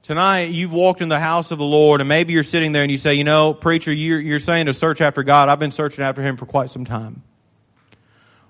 Tonight 0.02 0.50
you've 0.50 0.72
walked 0.72 1.02
in 1.02 1.08
the 1.08 1.20
house 1.20 1.52
of 1.52 1.58
the 1.58 1.64
Lord 1.64 2.00
and 2.00 2.08
maybe 2.08 2.32
you're 2.32 2.42
sitting 2.42 2.72
there 2.72 2.82
and 2.82 2.90
you 2.90 2.98
say, 2.98 3.14
you 3.14 3.22
know, 3.22 3.54
preacher, 3.54 3.92
you're, 3.92 4.18
you're 4.18 4.40
saying 4.40 4.66
to 4.66 4.74
search 4.74 5.00
after 5.00 5.22
God. 5.22 5.48
I've 5.48 5.60
been 5.60 5.70
searching 5.70 6.04
after 6.04 6.20
Him 6.20 6.36
for 6.36 6.46
quite 6.46 6.70
some 6.70 6.84
time. 6.84 7.22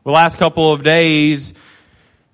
The 0.05 0.11
last 0.11 0.39
couple 0.39 0.73
of 0.73 0.83
days, 0.83 1.53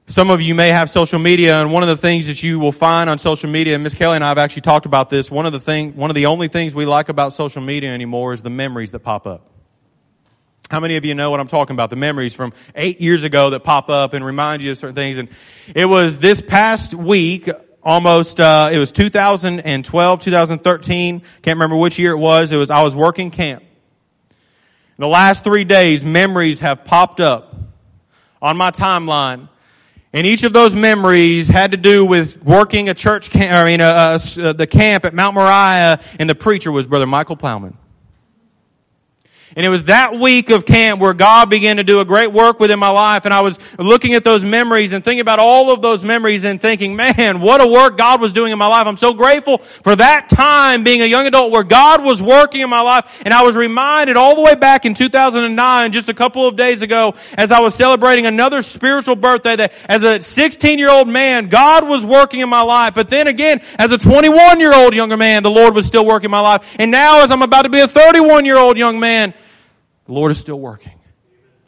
some 0.09 0.31
of 0.31 0.41
you 0.41 0.55
may 0.55 0.69
have 0.69 0.89
social 0.89 1.19
media, 1.19 1.61
and 1.61 1.73
one 1.73 1.83
of 1.83 1.89
the 1.89 1.97
things 1.97 2.29
that 2.29 2.41
you 2.41 2.61
will 2.61 2.71
find 2.71 3.11
on 3.11 3.19
social 3.19 3.51
media, 3.51 3.75
and 3.75 3.83
Miss 3.83 3.95
Kelly 3.95 4.15
and 4.15 4.25
I 4.25 4.29
have 4.29 4.39
actually 4.39 4.63
talked 4.63 4.87
about 4.87 5.11
this. 5.11 5.31
One 5.31 5.47
of 5.47 5.53
the 5.53 5.59
thing, 5.59 5.97
one 5.97 6.11
of 6.11 6.15
the 6.15 6.27
only 6.27 6.47
things 6.47 6.77
we 6.77 6.87
like 6.87 7.09
about 7.09 7.33
social 7.33 7.61
media 7.61 7.93
anymore 7.93 8.33
is 8.33 8.41
the 8.41 8.51
memories 8.51 8.93
that 8.93 9.01
pop 9.01 9.27
up. 9.27 9.51
How 10.71 10.79
many 10.79 10.97
of 10.97 11.05
you 11.05 11.15
know 11.15 11.31
what 11.31 11.41
I'm 11.41 11.49
talking 11.49 11.75
about? 11.75 11.91
The 11.91 11.97
memories 11.97 12.35
from 12.35 12.53
eight 12.77 13.01
years 13.01 13.25
ago 13.25 13.51
that 13.51 13.61
pop 13.61 13.89
up 13.89 14.15
and 14.15 14.25
remind 14.25 14.63
you 14.63 14.71
of 14.71 14.79
certain 14.79 14.95
things. 14.95 15.19
And 15.19 15.29
it 15.75 15.87
was 15.87 16.19
this 16.19 16.41
past 16.41 16.95
week, 16.95 17.49
almost, 17.83 18.39
uh, 18.39 18.71
it 18.73 18.79
was 18.79 18.93
2012, 18.93 20.21
2013. 20.21 21.21
Can't 21.21 21.57
remember 21.57 21.77
which 21.77 21.99
year 21.99 22.13
it 22.13 22.19
was. 22.19 22.53
It 22.53 22.57
was, 22.57 22.71
I 22.71 22.83
was 22.83 22.95
working 22.95 23.33
camp. 23.33 23.63
In 24.31 25.03
the 25.03 25.09
last 25.09 25.43
three 25.43 25.65
days, 25.65 26.05
memories 26.05 26.61
have 26.61 26.85
popped 26.85 27.21
up 27.21 27.57
on 28.41 28.57
my 28.57 28.71
timeline. 28.71 29.49
And 30.17 30.27
each 30.27 30.45
of 30.45 30.55
those 30.55 30.75
memories 30.75 31.47
had 31.47 31.73
to 31.73 31.77
do 31.77 32.03
with 32.03 32.43
working 32.43 32.89
a 32.89 32.95
church 32.95 33.29
camp, 33.29 33.53
I 33.53 33.65
mean, 33.65 33.83
uh, 33.83 34.19
uh, 34.39 34.55
the 34.55 34.67
camp 34.67 35.05
at 35.05 35.13
Mount 35.13 35.35
Moriah, 35.35 36.01
and 36.19 36.31
the 36.31 36.35
preacher 36.35 36.73
was 36.73 36.87
Brother 36.87 37.07
Michael 37.07 37.37
Plowman. 37.37 37.77
And 39.57 39.65
it 39.65 39.71
was 39.71 39.85
that 39.85 40.15
week 40.15 40.51
of 40.51 40.67
camp 40.67 41.01
where 41.01 41.15
God 41.15 41.49
began 41.49 41.79
to 41.79 41.83
do 41.83 42.01
a 42.01 42.05
great 42.05 42.31
work 42.31 42.61
within 42.61 42.79
my 42.79 42.91
life. 42.91 43.25
And 43.25 43.33
I 43.33 43.41
was 43.41 43.59
looking 43.79 44.13
at 44.13 44.23
those 44.23 44.45
memories 44.45 44.93
and 44.93 45.03
thinking 45.03 45.21
about 45.21 45.39
all 45.39 45.73
of 45.73 45.81
those 45.81 46.05
memories 46.05 46.45
and 46.45 46.61
thinking, 46.61 46.95
man, 46.95 47.41
what 47.41 47.63
a 47.63 47.67
work 47.67 47.97
God 47.97 48.21
was 48.21 48.35
doing 48.35 48.53
in 48.53 48.59
my 48.59 48.67
life. 48.67 48.87
I'm 48.87 48.99
so 48.99 49.15
grateful 49.15 49.57
for 49.57 49.97
that 49.97 50.29
time 50.29 50.85
being 50.85 51.01
a 51.01 51.07
young 51.07 51.27
adult 51.27 51.53
where 51.53 51.65
God 51.65 52.05
was 52.05 52.21
working 52.21 52.61
in 52.61 52.69
my 52.69 52.83
life. 52.83 53.23
And 53.25 53.33
I 53.33 53.45
was 53.45 53.57
reminded 53.57 54.19
all 54.19 54.35
the 54.35 54.43
way 54.43 54.57
back 54.57 54.85
in 54.85 54.93
2009, 54.93 55.91
just 55.91 56.11
a 56.11 56.15
couple 56.15 56.47
of 56.47 56.55
days 56.57 56.83
ago, 56.83 57.15
as 57.33 57.51
I 57.51 57.61
was 57.61 57.75
celebrating 57.75 58.27
another 58.27 58.61
spiritual 58.61 59.17
birthday 59.17 59.57
that 59.57 59.73
as 59.89 60.03
a 60.03 60.21
16 60.21 60.79
year 60.79 60.91
old 60.91 61.09
man, 61.09 61.49
God 61.49 61.89
was 61.89 62.05
working 62.05 62.41
in 62.41 62.51
my 62.51 62.61
life. 62.61 62.93
But 62.95 63.09
then 63.09 63.27
again, 63.27 63.63
as 63.79 63.91
a 63.91 63.97
21 63.97 64.61
year 64.61 64.75
old 64.75 64.93
younger 64.93 65.17
man, 65.17 65.43
the 65.43 65.51
Lord 65.51 65.75
was 65.75 65.87
still 65.87 66.05
working 66.05 66.27
in 66.27 66.33
my 66.33 66.41
life. 66.41 66.77
And 66.79 66.91
now 66.91 67.23
as 67.23 67.31
I'm 67.31 67.41
about 67.41 67.63
to 67.63 67.71
be 67.71 67.81
a 67.81 67.89
31 67.89 68.45
year 68.45 68.59
old 68.59 68.77
young 68.77 69.01
man, 69.01 69.33
the 70.07 70.13
Lord 70.13 70.33
is 70.33 70.39
still 70.39 70.59
working. 70.59 70.93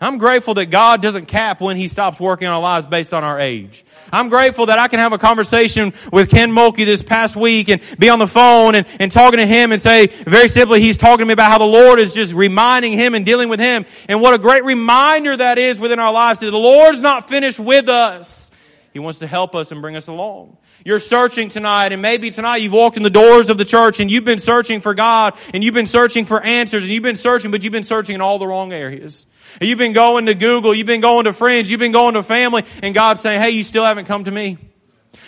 I'm 0.00 0.18
grateful 0.18 0.54
that 0.54 0.66
God 0.66 1.02
doesn't 1.02 1.26
cap 1.26 1.60
when 1.60 1.76
He 1.76 1.88
stops 1.88 2.20
working 2.20 2.46
on 2.46 2.54
our 2.54 2.60
lives 2.60 2.86
based 2.86 3.12
on 3.12 3.24
our 3.24 3.40
age. 3.40 3.84
I'm 4.12 4.28
grateful 4.28 4.66
that 4.66 4.78
I 4.78 4.86
can 4.86 5.00
have 5.00 5.12
a 5.12 5.18
conversation 5.18 5.92
with 6.12 6.30
Ken 6.30 6.52
Mulkey 6.52 6.86
this 6.86 7.02
past 7.02 7.34
week 7.34 7.68
and 7.68 7.82
be 7.98 8.08
on 8.08 8.20
the 8.20 8.28
phone 8.28 8.76
and, 8.76 8.86
and 9.00 9.10
talking 9.10 9.38
to 9.38 9.46
him 9.46 9.72
and 9.72 9.82
say, 9.82 10.06
very 10.06 10.48
simply, 10.48 10.80
he's 10.80 10.96
talking 10.96 11.18
to 11.18 11.24
me 11.24 11.32
about 11.32 11.50
how 11.50 11.58
the 11.58 11.64
Lord 11.64 11.98
is 11.98 12.14
just 12.14 12.32
reminding 12.32 12.92
him 12.92 13.14
and 13.14 13.26
dealing 13.26 13.48
with 13.48 13.58
him. 13.58 13.86
And 14.08 14.20
what 14.20 14.34
a 14.34 14.38
great 14.38 14.64
reminder 14.64 15.36
that 15.36 15.58
is 15.58 15.80
within 15.80 15.98
our 15.98 16.12
lives 16.12 16.40
that 16.40 16.50
the 16.50 16.56
Lord's 16.56 17.00
not 17.00 17.28
finished 17.28 17.58
with 17.58 17.88
us. 17.88 18.52
He 18.92 19.00
wants 19.00 19.18
to 19.18 19.26
help 19.26 19.56
us 19.56 19.72
and 19.72 19.82
bring 19.82 19.96
us 19.96 20.06
along. 20.06 20.56
You're 20.88 21.00
searching 21.00 21.50
tonight 21.50 21.92
and 21.92 22.00
maybe 22.00 22.30
tonight 22.30 22.62
you've 22.62 22.72
walked 22.72 22.96
in 22.96 23.02
the 23.02 23.10
doors 23.10 23.50
of 23.50 23.58
the 23.58 23.66
church 23.66 24.00
and 24.00 24.10
you've 24.10 24.24
been 24.24 24.38
searching 24.38 24.80
for 24.80 24.94
God 24.94 25.34
and 25.52 25.62
you've 25.62 25.74
been 25.74 25.84
searching 25.84 26.24
for 26.24 26.42
answers 26.42 26.82
and 26.82 26.90
you've 26.90 27.02
been 27.02 27.14
searching, 27.14 27.50
but 27.50 27.62
you've 27.62 27.74
been 27.74 27.82
searching 27.82 28.14
in 28.14 28.22
all 28.22 28.38
the 28.38 28.46
wrong 28.46 28.72
areas. 28.72 29.26
And 29.60 29.68
you've 29.68 29.78
been 29.78 29.92
going 29.92 30.24
to 30.24 30.34
Google, 30.34 30.74
you've 30.74 30.86
been 30.86 31.02
going 31.02 31.26
to 31.26 31.34
friends, 31.34 31.70
you've 31.70 31.78
been 31.78 31.92
going 31.92 32.14
to 32.14 32.22
family 32.22 32.64
and 32.82 32.94
God's 32.94 33.20
saying, 33.20 33.38
hey, 33.38 33.50
you 33.50 33.64
still 33.64 33.84
haven't 33.84 34.06
come 34.06 34.24
to 34.24 34.30
me. 34.30 34.56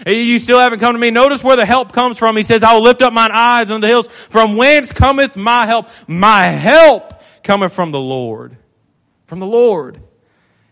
You 0.06 0.38
still 0.38 0.58
haven't 0.58 0.78
come 0.78 0.94
to 0.94 0.98
me. 0.98 1.10
Notice 1.10 1.44
where 1.44 1.56
the 1.56 1.66
help 1.66 1.92
comes 1.92 2.16
from. 2.16 2.38
He 2.38 2.42
says, 2.42 2.62
I 2.62 2.72
will 2.72 2.82
lift 2.82 3.02
up 3.02 3.12
mine 3.12 3.30
eyes 3.30 3.70
on 3.70 3.82
the 3.82 3.86
hills. 3.86 4.06
From 4.06 4.56
whence 4.56 4.92
cometh 4.92 5.36
my 5.36 5.66
help? 5.66 5.90
My 6.06 6.44
help 6.44 7.22
cometh 7.42 7.74
from 7.74 7.90
the 7.90 8.00
Lord. 8.00 8.56
From 9.26 9.40
the 9.40 9.46
Lord. 9.46 10.00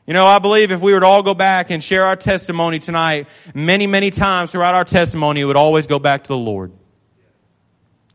You 0.08 0.14
know, 0.14 0.26
I 0.26 0.38
believe 0.38 0.72
if 0.72 0.80
we 0.80 0.94
were 0.94 1.00
to 1.00 1.06
all 1.06 1.22
go 1.22 1.34
back 1.34 1.68
and 1.68 1.84
share 1.84 2.06
our 2.06 2.16
testimony 2.16 2.78
tonight, 2.78 3.28
many, 3.54 3.86
many 3.86 4.10
times 4.10 4.50
throughout 4.50 4.74
our 4.74 4.86
testimony, 4.86 5.42
it 5.42 5.44
would 5.44 5.54
always 5.54 5.86
go 5.86 5.98
back 5.98 6.24
to 6.24 6.28
the 6.28 6.36
Lord. 6.36 6.72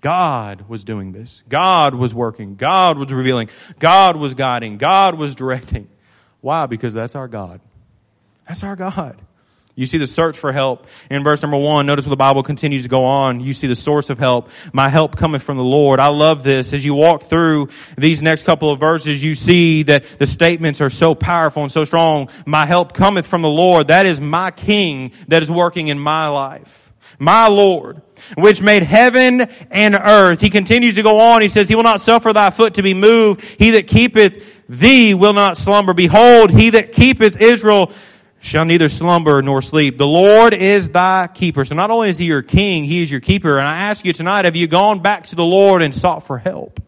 God 0.02 0.68
was 0.68 0.84
doing 0.84 1.12
this. 1.12 1.44
God 1.48 1.94
was 1.94 2.12
working. 2.12 2.56
God 2.56 2.98
was 2.98 3.14
revealing. 3.14 3.50
God 3.78 4.18
was 4.18 4.34
guiding. 4.34 4.80
God 4.80 5.20
was 5.20 5.36
directing. 5.36 5.88
Why? 6.42 6.66
Because 6.66 6.96
that's 6.96 7.16
our 7.16 7.28
God. 7.28 7.62
That's 8.48 8.64
our 8.64 8.76
God. 8.76 9.22
You 9.76 9.88
see 9.88 9.98
the 9.98 10.06
search 10.06 10.38
for 10.38 10.52
help 10.52 10.86
in 11.10 11.24
verse 11.24 11.42
number 11.42 11.58
one. 11.58 11.88
Notice 11.88 12.06
what 12.06 12.12
the 12.12 12.16
Bible 12.16 12.44
continues 12.44 12.84
to 12.84 12.90
go 12.90 13.06
on. 13.06 13.40
You 13.40 13.54
see 13.54 13.66
the 13.66 13.76
source 13.76 14.12
of 14.12 14.20
help. 14.20 14.50
My 14.72 14.88
help 14.88 15.18
cometh 15.18 15.42
from 15.42 15.58
the 15.58 15.64
Lord. 15.64 16.00
I 16.00 16.10
love 16.10 16.44
this. 16.44 16.74
As 16.74 16.86
you 16.86 16.94
walk 16.94 17.24
through 17.24 17.70
these 17.98 18.22
next 18.22 18.44
couple 18.44 18.70
of 18.70 18.80
verses, 18.80 19.24
you 19.24 19.34
see 19.34 19.82
that 19.84 20.06
the 20.20 20.28
statements 20.28 20.80
are 20.80 20.92
so 20.92 21.16
powerful 21.16 21.64
and 21.64 21.72
so 21.72 21.86
strong. 21.86 22.30
My 22.46 22.68
help 22.68 22.94
cometh 22.94 23.26
from 23.26 23.42
the 23.42 23.50
Lord. 23.50 23.88
That 23.88 24.06
is 24.06 24.22
my 24.22 24.52
King 24.52 25.12
that 25.28 25.42
is 25.42 25.50
working 25.50 25.88
in 25.88 25.98
my 25.98 26.28
life. 26.28 26.92
My 27.18 27.48
Lord, 27.48 28.02
which 28.36 28.62
made 28.62 28.84
heaven 28.84 29.42
and 29.72 29.96
earth. 29.96 30.40
He 30.40 30.52
continues 30.52 30.96
to 30.96 31.04
go 31.04 31.20
on. 31.20 31.42
He 31.42 31.50
says, 31.50 31.68
He 31.68 31.76
will 31.76 31.84
not 31.84 32.02
suffer 32.02 32.32
thy 32.32 32.52
foot 32.52 32.76
to 32.76 32.84
be 32.84 32.94
moved. 32.94 33.42
He 33.42 33.72
that 33.72 33.88
keepeth 33.88 34.44
thee 34.70 35.14
will 35.14 35.34
not 35.34 35.58
slumber. 35.58 35.94
Behold, 35.94 36.52
he 36.52 36.72
that 36.72 36.94
keepeth 36.94 37.42
Israel 37.42 37.92
shall 38.44 38.66
neither 38.66 38.90
slumber 38.90 39.42
nor 39.42 39.62
sleep. 39.62 39.98
The 39.98 40.06
Lord 40.06 40.54
is 40.54 40.90
thy 40.90 41.28
keeper. 41.28 41.64
So 41.64 41.76
not 41.76 41.92
only 41.92 42.10
is 42.10 42.18
he 42.18 42.26
your 42.26 42.42
king, 42.42 42.84
he 42.84 43.02
is 43.02 43.10
your 43.10 43.22
keeper. 43.22 43.58
And 43.58 43.66
I 43.66 43.78
ask 43.84 44.04
you 44.04 44.12
tonight, 44.12 44.44
have 44.44 44.58
you 44.58 44.68
gone 44.68 45.00
back 45.00 45.28
to 45.28 45.36
the 45.36 45.46
Lord 45.46 45.82
and 45.82 45.96
sought 45.96 46.28
for 46.28 46.38
help? 46.38 46.82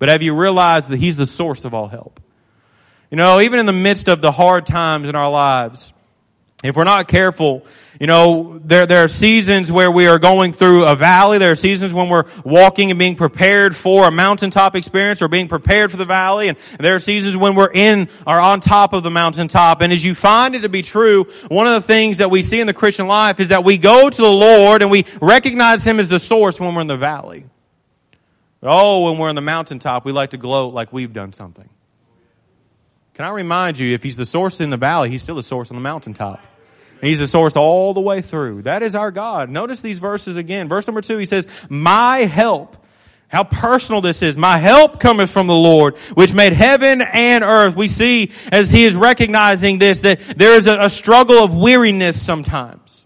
But 0.00 0.08
have 0.08 0.20
you 0.20 0.34
realized 0.34 0.90
that 0.90 0.98
he's 0.98 1.16
the 1.16 1.26
source 1.26 1.64
of 1.64 1.74
all 1.74 1.86
help? 1.86 2.18
You 3.08 3.16
know, 3.16 3.40
even 3.40 3.60
in 3.60 3.66
the 3.66 3.72
midst 3.72 4.08
of 4.08 4.20
the 4.20 4.32
hard 4.32 4.66
times 4.66 5.08
in 5.08 5.14
our 5.14 5.30
lives, 5.30 5.92
if 6.64 6.74
we're 6.74 6.82
not 6.82 7.06
careful, 7.06 7.64
you 8.00 8.06
know, 8.06 8.58
there, 8.64 8.86
there 8.86 9.04
are 9.04 9.08
seasons 9.08 9.70
where 9.70 9.90
we 9.90 10.06
are 10.06 10.18
going 10.18 10.54
through 10.54 10.86
a 10.86 10.96
valley. 10.96 11.36
There 11.36 11.52
are 11.52 11.56
seasons 11.56 11.92
when 11.92 12.08
we're 12.08 12.24
walking 12.46 12.90
and 12.90 12.98
being 12.98 13.14
prepared 13.14 13.76
for 13.76 14.08
a 14.08 14.10
mountaintop 14.10 14.74
experience 14.74 15.20
or 15.20 15.28
being 15.28 15.48
prepared 15.48 15.90
for 15.90 15.98
the 15.98 16.06
valley. 16.06 16.48
And 16.48 16.56
there 16.78 16.94
are 16.94 16.98
seasons 16.98 17.36
when 17.36 17.54
we're 17.54 17.70
in 17.70 18.08
or 18.26 18.40
on 18.40 18.60
top 18.60 18.94
of 18.94 19.02
the 19.02 19.10
mountaintop. 19.10 19.82
And 19.82 19.92
as 19.92 20.02
you 20.02 20.14
find 20.14 20.54
it 20.54 20.60
to 20.60 20.70
be 20.70 20.80
true, 20.80 21.24
one 21.48 21.66
of 21.66 21.74
the 21.74 21.86
things 21.86 22.18
that 22.18 22.30
we 22.30 22.42
see 22.42 22.58
in 22.58 22.66
the 22.66 22.72
Christian 22.72 23.06
life 23.06 23.38
is 23.38 23.50
that 23.50 23.64
we 23.64 23.76
go 23.76 24.08
to 24.08 24.22
the 24.22 24.32
Lord 24.32 24.80
and 24.80 24.90
we 24.90 25.04
recognize 25.20 25.84
Him 25.84 26.00
as 26.00 26.08
the 26.08 26.18
source 26.18 26.58
when 26.58 26.74
we're 26.74 26.80
in 26.80 26.86
the 26.86 26.96
valley. 26.96 27.44
Oh, 28.62 29.10
when 29.10 29.18
we're 29.18 29.28
in 29.28 29.36
the 29.36 29.42
mountaintop, 29.42 30.06
we 30.06 30.12
like 30.12 30.30
to 30.30 30.38
gloat 30.38 30.72
like 30.72 30.90
we've 30.90 31.12
done 31.12 31.34
something. 31.34 31.68
Can 33.12 33.26
I 33.26 33.30
remind 33.30 33.78
you, 33.78 33.92
if 33.92 34.02
He's 34.02 34.16
the 34.16 34.24
source 34.24 34.58
in 34.62 34.70
the 34.70 34.78
valley, 34.78 35.10
He's 35.10 35.22
still 35.22 35.36
the 35.36 35.42
source 35.42 35.70
on 35.70 35.76
the 35.76 35.82
mountaintop. 35.82 36.40
He's 37.00 37.18
the 37.18 37.28
source 37.28 37.56
all 37.56 37.94
the 37.94 38.00
way 38.00 38.20
through. 38.20 38.62
That 38.62 38.82
is 38.82 38.94
our 38.94 39.10
God. 39.10 39.48
Notice 39.50 39.80
these 39.80 39.98
verses 39.98 40.36
again. 40.36 40.68
Verse 40.68 40.86
number 40.86 41.00
two, 41.00 41.18
he 41.18 41.26
says, 41.26 41.46
My 41.68 42.18
help. 42.18 42.76
How 43.28 43.44
personal 43.44 44.00
this 44.00 44.22
is. 44.22 44.36
My 44.36 44.58
help 44.58 44.98
cometh 44.98 45.30
from 45.30 45.46
the 45.46 45.54
Lord, 45.54 45.96
which 46.14 46.34
made 46.34 46.52
heaven 46.52 47.00
and 47.00 47.44
earth. 47.44 47.76
We 47.76 47.86
see 47.86 48.32
as 48.50 48.72
he 48.72 48.84
is 48.84 48.96
recognizing 48.96 49.78
this 49.78 50.00
that 50.00 50.20
there 50.36 50.56
is 50.56 50.66
a, 50.66 50.90
struggle 50.90 51.38
of 51.38 51.54
weariness 51.54 52.20
sometimes. 52.20 53.04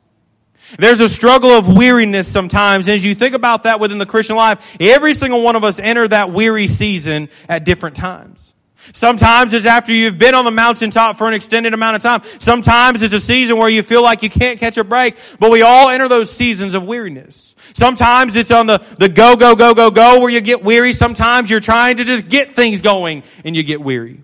There's 0.79 1.01
a 1.01 1.11
struggle 1.11 1.51
of 1.51 1.69
weariness 1.69 2.27
sometimes. 2.27 2.89
As 2.89 3.05
you 3.05 3.15
think 3.15 3.35
about 3.35 3.65
that 3.65 3.81
within 3.81 3.99
the 3.99 4.07
Christian 4.07 4.37
life, 4.37 4.77
every 4.81 5.13
single 5.13 5.43
one 5.43 5.57
of 5.57 5.65
us 5.65 5.79
enter 5.79 6.09
that 6.09 6.33
weary 6.33 6.69
season 6.69 7.29
at 7.47 7.65
different 7.65 7.97
times. 7.97 8.54
Sometimes 8.93 9.53
it's 9.53 9.67
after 9.67 9.93
you've 9.93 10.19
been 10.19 10.35
on 10.35 10.45
the 10.45 10.51
mountaintop 10.51 11.17
for 11.17 11.27
an 11.27 11.35
extended 11.35 11.73
amount 11.75 11.97
of 11.97 12.03
time. 12.03 12.23
Sometimes 12.39 13.03
it's 13.03 13.15
a 13.15 13.21
season 13.21 13.57
where 13.57 13.69
you 13.69 13.83
feel 13.83 14.03
like 14.03 14.23
you 14.23 14.31
can't 14.31 14.59
catch 14.59 14.77
a 14.77 14.85
break, 14.85 15.17
but 15.39 15.51
we 15.51 15.63
all 15.63 15.89
enter 15.89 16.09
those 16.09 16.31
seasons 16.31 16.75
of 16.75 16.85
weariness. 16.85 17.55
Sometimes 17.73 18.37
it's 18.37 18.51
on 18.51 18.67
the, 18.67 18.79
the 18.99 19.09
go, 19.09 19.37
go, 19.37 19.55
go, 19.55 19.75
go, 19.75 19.91
go 19.91 20.21
where 20.21 20.31
you 20.31 20.41
get 20.41 20.63
weary. 20.63 20.93
Sometimes 20.93 21.51
you're 21.51 21.61
trying 21.61 21.97
to 21.97 22.05
just 22.05 22.29
get 22.29 22.55
things 22.55 22.83
going 22.83 23.23
and 23.45 23.57
you 23.57 23.63
get 23.63 23.81
weary. 23.81 24.21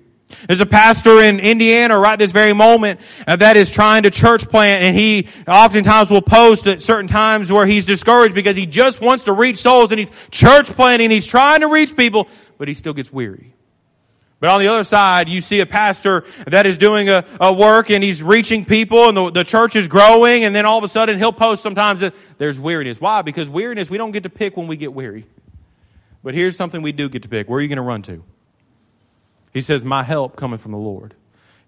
There's 0.47 0.61
a 0.61 0.67
pastor 0.67 1.21
in 1.21 1.41
Indiana 1.41 1.99
right 1.99 2.19
this 2.19 2.31
very 2.31 2.53
moment 2.53 3.01
uh, 3.27 3.37
that 3.37 3.57
is 3.57 3.71
trying 3.71 4.05
to 4.05 4.11
church 4.11 4.49
plant 4.49 4.85
and 4.85 4.97
he 4.97 5.27
oftentimes 5.47 6.11
will 6.11 6.23
post 6.23 6.67
at 6.67 6.83
certain 6.83 7.09
times 7.09 7.51
where 7.51 7.67
he's 7.67 7.85
discouraged 7.85 8.35
because 8.35 8.57
he 8.57 8.67
just 8.67 9.01
wants 9.01 9.25
to 9.25 9.33
reach 9.33 9.59
souls 9.59 9.91
and 9.93 9.99
he's 9.99 10.11
church 10.31 10.69
planting, 10.69 11.11
he's 11.11 11.27
trying 11.27 11.61
to 11.61 11.69
reach 11.69 11.97
people, 11.97 12.29
but 12.59 12.69
he 12.69 12.75
still 12.75 12.95
gets 12.95 13.13
weary. 13.13 13.55
But 14.41 14.49
on 14.49 14.61
the 14.61 14.69
other 14.69 14.85
side, 14.85 15.29
you 15.29 15.43
see 15.43 15.61
a 15.61 15.67
pastor 15.67 16.25
that 16.47 16.65
is 16.65 16.79
doing 16.79 17.11
a, 17.11 17.27
a 17.39 17.53
work 17.53 17.91
and 17.91 18.03
he's 18.03 18.23
reaching 18.23 18.65
people 18.65 19.09
and 19.09 19.17
the, 19.17 19.31
the 19.31 19.45
church 19.45 19.77
is 19.77 19.87
growing 19.87 20.45
and 20.45 20.57
then 20.57 20.65
all 20.65 20.79
of 20.79 20.85
a 20.85 20.89
sudden 20.89 21.19
he'll 21.19 21.33
post 21.33 21.63
sometimes 21.63 22.01
that 22.01 22.15
there's 22.39 22.59
weariness. 22.59 22.99
Why? 22.99 23.21
Because 23.21 23.51
weariness, 23.51 23.91
we 23.91 23.99
don't 23.99 24.13
get 24.13 24.23
to 24.23 24.31
pick 24.31 24.57
when 24.57 24.67
we 24.67 24.77
get 24.77 24.95
weary. 24.95 25.27
But 26.23 26.35
here's 26.35 26.57
something 26.57 26.81
we 26.81 26.93
do 26.93 27.11
get 27.11 27.23
to 27.23 27.29
pick. 27.29 27.51
Where 27.51 27.59
are 27.59 27.63
you 27.63 27.69
going 27.69 27.77
to 27.77 27.83
run 27.83 28.01
to? 28.03 28.25
He 29.53 29.61
says, 29.61 29.85
my 29.85 30.03
help 30.03 30.37
coming 30.37 30.59
from 30.59 30.73
the 30.73 30.79
Lord. 30.79 31.15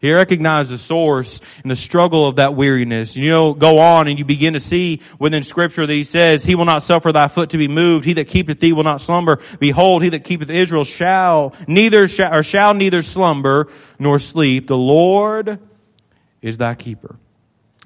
He 0.02 0.12
recognized 0.12 0.72
the 0.72 0.78
source 0.78 1.40
and 1.62 1.70
the 1.70 1.76
struggle 1.76 2.26
of 2.26 2.36
that 2.36 2.56
weariness. 2.56 3.16
You 3.16 3.30
know, 3.30 3.54
go 3.54 3.78
on 3.78 4.08
and 4.08 4.18
you 4.18 4.24
begin 4.24 4.54
to 4.54 4.60
see 4.60 5.00
within 5.20 5.44
scripture 5.44 5.86
that 5.86 5.92
he 5.92 6.02
says, 6.02 6.44
He 6.44 6.56
will 6.56 6.64
not 6.64 6.82
suffer 6.82 7.12
thy 7.12 7.28
foot 7.28 7.50
to 7.50 7.56
be 7.56 7.68
moved. 7.68 8.04
He 8.04 8.14
that 8.14 8.26
keepeth 8.26 8.58
thee 8.58 8.72
will 8.72 8.82
not 8.82 9.00
slumber. 9.00 9.38
Behold, 9.60 10.02
he 10.02 10.08
that 10.08 10.24
keepeth 10.24 10.50
Israel 10.50 10.82
shall 10.82 11.54
neither 11.68 12.08
shall, 12.08 12.34
or 12.34 12.42
shall 12.42 12.74
neither 12.74 13.00
slumber 13.00 13.68
nor 13.96 14.18
sleep. 14.18 14.66
The 14.66 14.76
Lord 14.76 15.60
is 16.42 16.56
thy 16.56 16.74
keeper. 16.74 17.16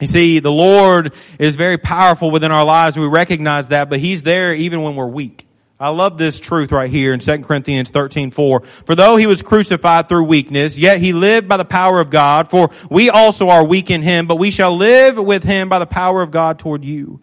You 0.01 0.07
see, 0.07 0.39
the 0.39 0.51
Lord 0.51 1.13
is 1.39 1.55
very 1.55 1.77
powerful 1.77 2.31
within 2.31 2.51
our 2.51 2.65
lives. 2.65 2.97
We 2.97 3.07
recognize 3.07 3.69
that, 3.69 3.91
but 3.91 4.01
He's 4.01 4.23
there 4.23 4.55
even 4.55 4.81
when 4.81 4.97
we're 4.97 5.07
weak. 5.07 5.46
I 5.79 5.91
love 5.91 6.17
this 6.17 6.41
truth 6.41 6.73
right 6.73 6.91
here 6.91 7.13
in 7.13 7.21
2 7.21 7.39
Corinthians 7.41 7.91
13, 7.91 8.31
4. 8.31 8.61
For 8.87 8.95
though 8.95 9.17
he 9.17 9.27
was 9.27 9.43
crucified 9.43 10.09
through 10.09 10.25
weakness, 10.25 10.79
yet 10.79 11.01
he 11.01 11.13
lived 11.13 11.49
by 11.49 11.59
the 11.59 11.67
power 11.67 12.01
of 12.01 12.09
God, 12.09 12.49
for 12.49 12.71
we 12.89 13.11
also 13.11 13.51
are 13.51 13.63
weak 13.63 13.91
in 13.91 14.01
him, 14.01 14.27
but 14.27 14.37
we 14.37 14.51
shall 14.51 14.75
live 14.75 15.19
with 15.19 15.43
him 15.43 15.69
by 15.69 15.79
the 15.79 15.87
power 15.87 16.23
of 16.23 16.31
God 16.31 16.59
toward 16.59 16.83
you. 16.83 17.21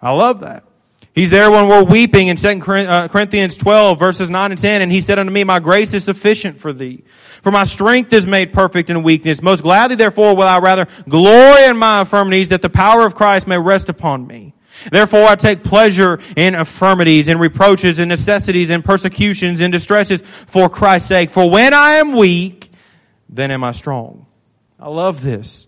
I 0.00 0.12
love 0.12 0.40
that. 0.40 0.64
He's 1.14 1.28
there 1.28 1.50
when 1.50 1.68
we're 1.68 1.82
weeping 1.82 2.28
in 2.28 2.36
2 2.36 2.48
uh, 2.48 3.08
Corinthians 3.08 3.58
12 3.58 3.98
verses 3.98 4.30
9 4.30 4.52
and 4.52 4.60
10, 4.60 4.80
and 4.80 4.90
he 4.90 5.02
said 5.02 5.18
unto 5.18 5.30
me, 5.30 5.44
My 5.44 5.60
grace 5.60 5.92
is 5.92 6.04
sufficient 6.04 6.58
for 6.58 6.72
thee. 6.72 7.04
For 7.42 7.50
my 7.50 7.64
strength 7.64 8.10
is 8.14 8.26
made 8.26 8.54
perfect 8.54 8.88
in 8.88 9.02
weakness. 9.02 9.42
Most 9.42 9.62
gladly 9.62 9.96
therefore 9.96 10.34
will 10.34 10.48
I 10.48 10.60
rather 10.60 10.86
glory 11.06 11.64
in 11.64 11.76
my 11.76 12.00
infirmities 12.00 12.48
that 12.48 12.62
the 12.62 12.70
power 12.70 13.04
of 13.04 13.14
Christ 13.14 13.46
may 13.46 13.58
rest 13.58 13.90
upon 13.90 14.26
me. 14.26 14.51
Therefore 14.90 15.24
I 15.24 15.34
take 15.34 15.62
pleasure 15.62 16.18
in 16.36 16.54
infirmities 16.54 17.28
and 17.28 17.40
reproaches 17.40 17.98
and 17.98 18.08
necessities 18.08 18.70
and 18.70 18.84
persecutions 18.84 19.60
and 19.60 19.72
distresses 19.72 20.22
for 20.46 20.68
Christ's 20.68 21.08
sake. 21.08 21.30
For 21.30 21.48
when 21.48 21.74
I 21.74 21.94
am 21.94 22.12
weak, 22.12 22.70
then 23.28 23.50
am 23.50 23.64
I 23.64 23.72
strong. 23.72 24.26
I 24.78 24.88
love 24.88 25.22
this. 25.22 25.66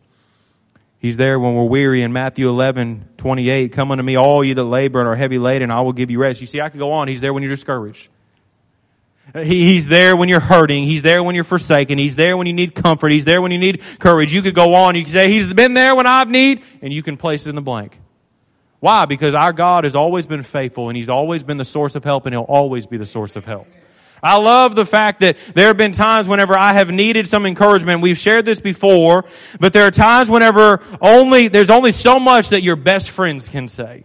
He's 0.98 1.18
there 1.18 1.38
when 1.38 1.54
we're 1.54 1.64
weary 1.64 2.00
in 2.00 2.14
Matthew 2.14 2.48
11, 2.48 3.10
28. 3.18 3.72
Come 3.72 3.90
unto 3.90 4.02
me, 4.02 4.16
all 4.16 4.42
you 4.42 4.54
that 4.54 4.64
labor 4.64 5.00
and 5.00 5.08
are 5.08 5.14
heavy 5.14 5.38
laden, 5.38 5.70
I 5.70 5.82
will 5.82 5.92
give 5.92 6.10
you 6.10 6.18
rest. 6.18 6.40
You 6.40 6.46
see, 6.46 6.62
I 6.62 6.70
could 6.70 6.78
go 6.78 6.92
on. 6.92 7.08
He's 7.08 7.20
there 7.20 7.34
when 7.34 7.42
you're 7.42 7.52
discouraged. 7.52 8.08
He's 9.42 9.86
there 9.86 10.16
when 10.16 10.28
you're 10.28 10.40
hurting. 10.40 10.84
He's 10.84 11.02
there 11.02 11.22
when 11.22 11.34
you're 11.34 11.44
forsaken. 11.44 11.98
He's 11.98 12.14
there 12.14 12.36
when 12.36 12.46
you 12.46 12.52
need 12.52 12.74
comfort. 12.74 13.10
He's 13.10 13.24
there 13.24 13.40
when 13.40 13.52
you 13.52 13.58
need 13.58 13.82
courage. 13.98 14.32
You 14.32 14.42
could 14.42 14.54
go 14.54 14.74
on. 14.74 14.94
You 14.94 15.04
could 15.04 15.12
say, 15.12 15.30
He's 15.30 15.52
been 15.52 15.74
there 15.74 15.94
when 15.94 16.06
I've 16.06 16.28
need, 16.28 16.62
and 16.82 16.92
you 16.92 17.02
can 17.02 17.16
place 17.16 17.46
it 17.46 17.50
in 17.50 17.56
the 17.56 17.62
blank. 17.62 17.98
Why? 18.84 19.06
Because 19.06 19.32
our 19.32 19.54
God 19.54 19.84
has 19.84 19.96
always 19.96 20.26
been 20.26 20.42
faithful 20.42 20.90
and 20.90 20.96
He's 20.98 21.08
always 21.08 21.42
been 21.42 21.56
the 21.56 21.64
source 21.64 21.94
of 21.94 22.04
help 22.04 22.26
and 22.26 22.34
He'll 22.34 22.42
always 22.42 22.86
be 22.86 22.98
the 22.98 23.06
source 23.06 23.34
of 23.34 23.46
help. 23.46 23.66
I 24.22 24.36
love 24.36 24.74
the 24.74 24.84
fact 24.84 25.20
that 25.20 25.38
there 25.54 25.68
have 25.68 25.78
been 25.78 25.92
times 25.92 26.28
whenever 26.28 26.54
I 26.54 26.74
have 26.74 26.90
needed 26.90 27.26
some 27.26 27.46
encouragement. 27.46 28.02
We've 28.02 28.18
shared 28.18 28.44
this 28.44 28.60
before, 28.60 29.24
but 29.58 29.72
there 29.72 29.86
are 29.86 29.90
times 29.90 30.28
whenever 30.28 30.82
only, 31.00 31.48
there's 31.48 31.70
only 31.70 31.92
so 31.92 32.20
much 32.20 32.50
that 32.50 32.60
your 32.60 32.76
best 32.76 33.08
friends 33.08 33.48
can 33.48 33.68
say. 33.68 34.04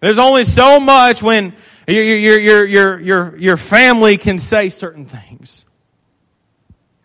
There's 0.00 0.18
only 0.18 0.44
so 0.44 0.80
much 0.80 1.22
when 1.22 1.54
your, 1.86 2.02
your, 2.02 2.40
your, 2.40 2.66
your, 2.66 2.98
your, 2.98 3.36
your 3.36 3.56
family 3.58 4.16
can 4.16 4.40
say 4.40 4.70
certain 4.70 5.06
things. 5.06 5.64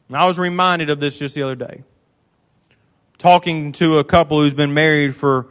And 0.07 0.17
I 0.17 0.25
was 0.25 0.39
reminded 0.39 0.89
of 0.89 0.99
this 0.99 1.19
just 1.19 1.35
the 1.35 1.43
other 1.43 1.53
day 1.53 1.83
talking 3.17 3.71
to 3.73 3.99
a 3.99 4.03
couple 4.03 4.41
who's 4.41 4.53
been 4.53 4.73
married 4.73 5.15
for 5.15 5.47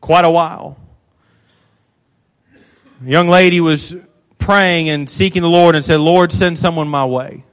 quite 0.00 0.24
a 0.24 0.30
while. 0.30 0.78
Young 3.04 3.28
lady 3.28 3.60
was 3.60 3.96
praying 4.38 4.88
and 4.88 5.08
seeking 5.08 5.42
the 5.42 5.48
Lord 5.48 5.74
and 5.74 5.84
said, 5.84 6.00
Lord, 6.00 6.32
send 6.32 6.58
someone 6.58 6.88
my 6.88 7.04
way. 7.04 7.44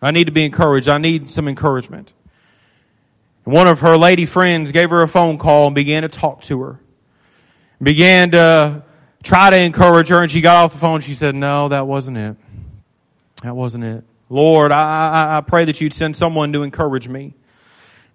I 0.00 0.10
need 0.10 0.24
to 0.24 0.32
be 0.32 0.44
encouraged. 0.44 0.88
I 0.88 0.98
need 0.98 1.30
some 1.30 1.48
encouragement. 1.48 2.12
And 3.44 3.54
one 3.54 3.68
of 3.68 3.80
her 3.80 3.96
lady 3.96 4.26
friends 4.26 4.72
gave 4.72 4.90
her 4.90 5.02
a 5.02 5.08
phone 5.08 5.38
call 5.38 5.66
and 5.66 5.74
began 5.74 6.02
to 6.02 6.08
talk 6.08 6.42
to 6.42 6.60
her. 6.62 6.80
Began 7.82 8.30
to 8.32 8.82
try 9.22 9.50
to 9.50 9.58
encourage 9.58 10.08
her 10.08 10.22
and 10.22 10.30
she 10.30 10.40
got 10.40 10.64
off 10.64 10.72
the 10.72 10.78
phone. 10.78 11.00
She 11.00 11.14
said, 11.14 11.34
no, 11.34 11.68
that 11.68 11.86
wasn't 11.86 12.18
it. 12.18 12.36
That 13.42 13.54
wasn't 13.56 13.84
it. 13.84 14.04
Lord, 14.28 14.72
I, 14.72 15.10
I, 15.10 15.36
I 15.38 15.40
pray 15.42 15.64
that 15.66 15.80
you'd 15.80 15.92
send 15.92 16.16
someone 16.16 16.52
to 16.52 16.62
encourage 16.62 17.08
me. 17.08 17.34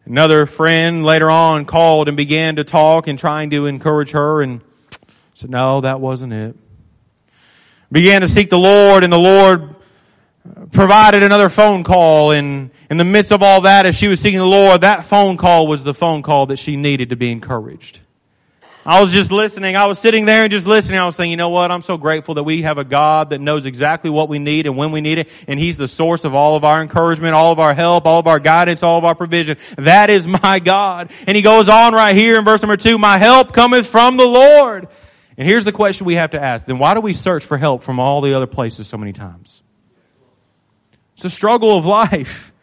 Another 0.07 0.45
friend 0.45 1.03
later 1.03 1.29
on 1.29 1.65
called 1.65 2.07
and 2.07 2.15
began 2.15 2.55
to 2.55 2.63
talk 2.63 3.07
and 3.07 3.19
trying 3.19 3.49
to 3.49 3.65
encourage 3.65 4.11
her 4.11 4.41
and 4.41 4.61
said, 5.33 5.49
no, 5.49 5.81
that 5.81 5.99
wasn't 5.99 6.31
it. 6.31 6.55
Began 7.91 8.21
to 8.21 8.29
seek 8.29 8.49
the 8.49 8.57
Lord 8.57 9.03
and 9.03 9.11
the 9.11 9.19
Lord 9.19 9.75
provided 10.71 11.23
another 11.23 11.49
phone 11.49 11.83
call 11.83 12.31
and 12.31 12.71
in 12.89 12.95
the 12.95 13.03
midst 13.03 13.33
of 13.33 13.43
all 13.43 13.59
that, 13.61 13.85
as 13.85 13.95
she 13.95 14.07
was 14.07 14.21
seeking 14.21 14.39
the 14.39 14.45
Lord, 14.45 14.79
that 14.79 15.05
phone 15.05 15.35
call 15.35 15.67
was 15.67 15.83
the 15.83 15.93
phone 15.93 16.23
call 16.23 16.45
that 16.45 16.57
she 16.57 16.77
needed 16.77 17.09
to 17.09 17.17
be 17.17 17.29
encouraged. 17.29 17.99
I 18.87 19.01
was 19.01 19.11
just 19.11 19.33
listening. 19.33 19.75
I 19.75 19.85
was 19.85 19.99
sitting 19.99 20.23
there 20.23 20.43
and 20.43 20.51
just 20.51 20.65
listening. 20.65 20.97
I 20.97 21.05
was 21.05 21.17
saying, 21.17 21.29
you 21.29 21.35
know 21.35 21.49
what? 21.49 21.71
I'm 21.71 21.81
so 21.81 21.97
grateful 21.97 22.35
that 22.35 22.43
we 22.43 22.61
have 22.61 22.77
a 22.77 22.85
God 22.85 23.31
that 23.31 23.41
knows 23.41 23.65
exactly 23.65 24.09
what 24.09 24.29
we 24.29 24.39
need 24.39 24.65
and 24.65 24.77
when 24.77 24.93
we 24.93 25.01
need 25.01 25.17
it. 25.17 25.29
And 25.45 25.59
He's 25.59 25.75
the 25.75 25.89
source 25.89 26.23
of 26.23 26.33
all 26.33 26.55
of 26.55 26.63
our 26.63 26.81
encouragement, 26.81 27.33
all 27.33 27.51
of 27.51 27.59
our 27.59 27.73
help, 27.73 28.05
all 28.05 28.17
of 28.17 28.27
our 28.27 28.39
guidance, 28.39 28.83
all 28.83 28.97
of 28.97 29.03
our 29.03 29.13
provision. 29.13 29.57
That 29.77 30.09
is 30.09 30.25
my 30.25 30.59
God. 30.59 31.11
And 31.27 31.35
He 31.35 31.43
goes 31.43 31.67
on 31.67 31.93
right 31.93 32.15
here 32.15 32.39
in 32.39 32.45
verse 32.45 32.61
number 32.61 32.77
two, 32.77 32.97
my 32.97 33.17
help 33.17 33.51
cometh 33.51 33.87
from 33.87 34.15
the 34.15 34.25
Lord. 34.25 34.87
And 35.37 35.45
here's 35.45 35.65
the 35.65 35.73
question 35.73 36.07
we 36.07 36.15
have 36.15 36.31
to 36.31 36.41
ask. 36.41 36.65
Then 36.65 36.79
why 36.79 36.93
do 36.93 37.01
we 37.01 37.13
search 37.13 37.43
for 37.43 37.57
help 37.57 37.83
from 37.83 37.99
all 37.99 38.21
the 38.21 38.35
other 38.35 38.47
places 38.47 38.87
so 38.87 38.95
many 38.95 39.11
times? 39.11 39.63
It's 41.17 41.25
a 41.25 41.29
struggle 41.29 41.77
of 41.77 41.85
life. 41.85 42.53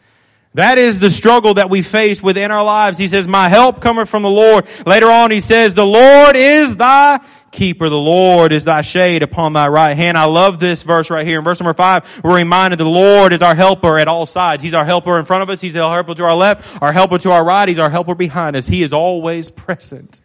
That 0.55 0.77
is 0.77 0.99
the 0.99 1.09
struggle 1.09 1.55
that 1.55 1.69
we 1.69 1.81
face 1.81 2.23
within 2.23 2.49
our 2.49 2.63
lives. 2.63 2.97
He 2.97 3.09
says, 3.09 3.27
my 3.27 3.49
help 3.49 3.81
cometh 3.81 4.07
from 4.07 4.23
the 4.23 4.29
Lord. 4.29 4.67
Later 4.85 5.11
on, 5.11 5.29
he 5.29 5.41
says, 5.41 5.73
the 5.73 5.85
Lord 5.85 6.37
is 6.37 6.77
thy 6.77 7.19
keeper. 7.51 7.89
The 7.89 7.97
Lord 7.97 8.53
is 8.53 8.63
thy 8.63 8.81
shade 8.81 9.21
upon 9.21 9.51
thy 9.51 9.67
right 9.67 9.97
hand. 9.97 10.17
I 10.17 10.25
love 10.25 10.57
this 10.57 10.81
verse 10.83 11.09
right 11.09 11.27
here. 11.27 11.39
In 11.39 11.43
verse 11.43 11.59
number 11.59 11.73
five, 11.73 12.21
we're 12.23 12.37
reminded 12.37 12.79
the 12.79 12.85
Lord 12.85 13.33
is 13.33 13.41
our 13.41 13.53
helper 13.53 13.99
at 13.99 14.07
all 14.07 14.25
sides. 14.25 14.63
He's 14.63 14.73
our 14.73 14.85
helper 14.85 15.19
in 15.19 15.25
front 15.25 15.43
of 15.43 15.49
us. 15.49 15.59
He's 15.59 15.75
our 15.75 15.93
helper 15.93 16.15
to 16.15 16.23
our 16.23 16.35
left, 16.35 16.81
our 16.81 16.93
helper 16.93 17.17
to 17.17 17.31
our 17.31 17.43
right. 17.43 17.67
He's 17.67 17.79
our 17.79 17.89
helper 17.89 18.15
behind 18.15 18.55
us. 18.55 18.65
He 18.65 18.81
is 18.81 18.93
always 18.93 19.49
present. 19.49 20.21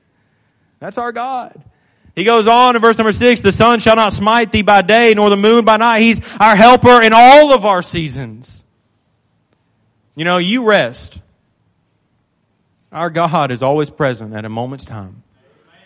That's 0.79 0.97
our 0.97 1.11
God. 1.11 1.61
He 2.15 2.23
goes 2.23 2.47
on 2.47 2.77
in 2.77 2.83
verse 2.83 2.99
number 2.99 3.13
six, 3.13 3.41
the 3.41 3.51
sun 3.51 3.81
shall 3.81 3.97
not 3.97 4.13
smite 4.13 4.53
thee 4.53 4.63
by 4.63 4.83
day, 4.83 5.13
nor 5.15 5.29
the 5.29 5.37
moon 5.37 5.65
by 5.65 5.77
night. 5.77 6.03
He's 6.03 6.21
our 6.39 6.55
helper 6.55 7.03
in 7.03 7.13
all 7.13 7.53
of 7.53 7.65
our 7.65 7.83
seasons. 7.83 8.65
You 10.21 10.25
know, 10.25 10.37
you 10.37 10.65
rest. 10.65 11.19
Our 12.93 13.09
God 13.09 13.51
is 13.51 13.63
always 13.63 13.89
present 13.89 14.35
at 14.35 14.45
a 14.45 14.51
moment's 14.51 14.85
time. 14.85 15.23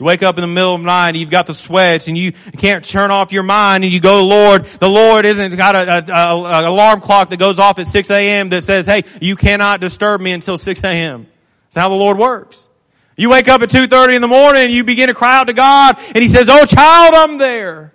You 0.01 0.07
wake 0.07 0.25
up 0.25 0.37
in 0.39 0.41
the 0.41 0.49
middle 0.49 0.75
of 0.75 0.81
the 0.81 0.87
night 0.87 1.11
and 1.11 1.19
you've 1.19 1.31
got 1.31 1.47
the 1.47 1.55
sweats 1.55 2.09
and 2.09 2.19
you 2.19 2.33
can't 2.59 2.85
turn 2.85 3.13
off 3.13 3.31
your 3.31 3.45
mind 3.45 3.85
and 3.85 3.93
you 3.93 4.01
go, 4.01 4.25
Lord, 4.25 4.65
the 4.65 4.89
Lord 4.89 5.25
isn't 5.25 5.55
got 5.55 5.77
a, 5.77 6.13
a, 6.13 6.43
a 6.43 6.69
alarm 6.69 7.01
clock 7.01 7.31
that 7.31 7.37
goes 7.37 7.61
off 7.61 7.79
at 7.79 7.87
6 7.87 8.11
a.m. 8.11 8.49
that 8.49 8.65
says, 8.65 8.87
hey, 8.87 9.05
you 9.21 9.37
cannot 9.37 9.79
disturb 9.79 10.21
me 10.21 10.33
until 10.33 10.59
6 10.59 10.83
a.m. 10.83 11.29
That's 11.67 11.77
how 11.77 11.89
the 11.89 11.95
Lord 11.95 12.19
works. 12.19 12.69
You 13.17 13.31
wake 13.31 13.47
up 13.47 13.63
at 13.63 13.69
2.30 13.69 14.17
in 14.17 14.21
the 14.21 14.27
morning 14.27 14.65
and 14.65 14.73
you 14.73 14.83
begin 14.83 15.07
to 15.07 15.15
cry 15.15 15.39
out 15.39 15.45
to 15.45 15.53
God 15.53 15.97
and 16.09 16.17
He 16.17 16.27
says, 16.27 16.49
oh 16.51 16.67
child, 16.67 17.15
I'm 17.15 17.39
there. 17.39 17.95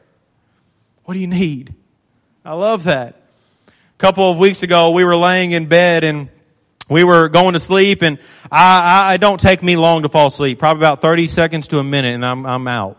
What 1.03 1.15
do 1.15 1.19
you 1.19 1.27
need? 1.27 1.75
I 2.45 2.53
love 2.53 2.85
that 2.85 3.18
couple 3.99 4.31
of 4.31 4.37
weeks 4.37 4.63
ago, 4.63 4.91
we 4.91 5.03
were 5.03 5.17
laying 5.17 5.51
in 5.51 5.65
bed 5.65 6.05
and 6.05 6.29
we 6.89 7.03
were 7.03 7.27
going 7.27 7.51
to 7.51 7.59
sleep 7.59 8.01
and 8.01 8.17
I, 8.49 9.09
I, 9.09 9.13
I 9.13 9.17
don't 9.17 9.41
take 9.41 9.61
me 9.61 9.75
long 9.75 10.03
to 10.03 10.09
fall 10.09 10.27
asleep, 10.27 10.57
probably 10.57 10.79
about 10.79 11.01
30 11.01 11.27
seconds 11.27 11.67
to 11.67 11.79
a 11.79 11.83
minute 11.83 12.15
and 12.15 12.25
I'm, 12.25 12.45
I'm 12.45 12.65
out. 12.69 12.97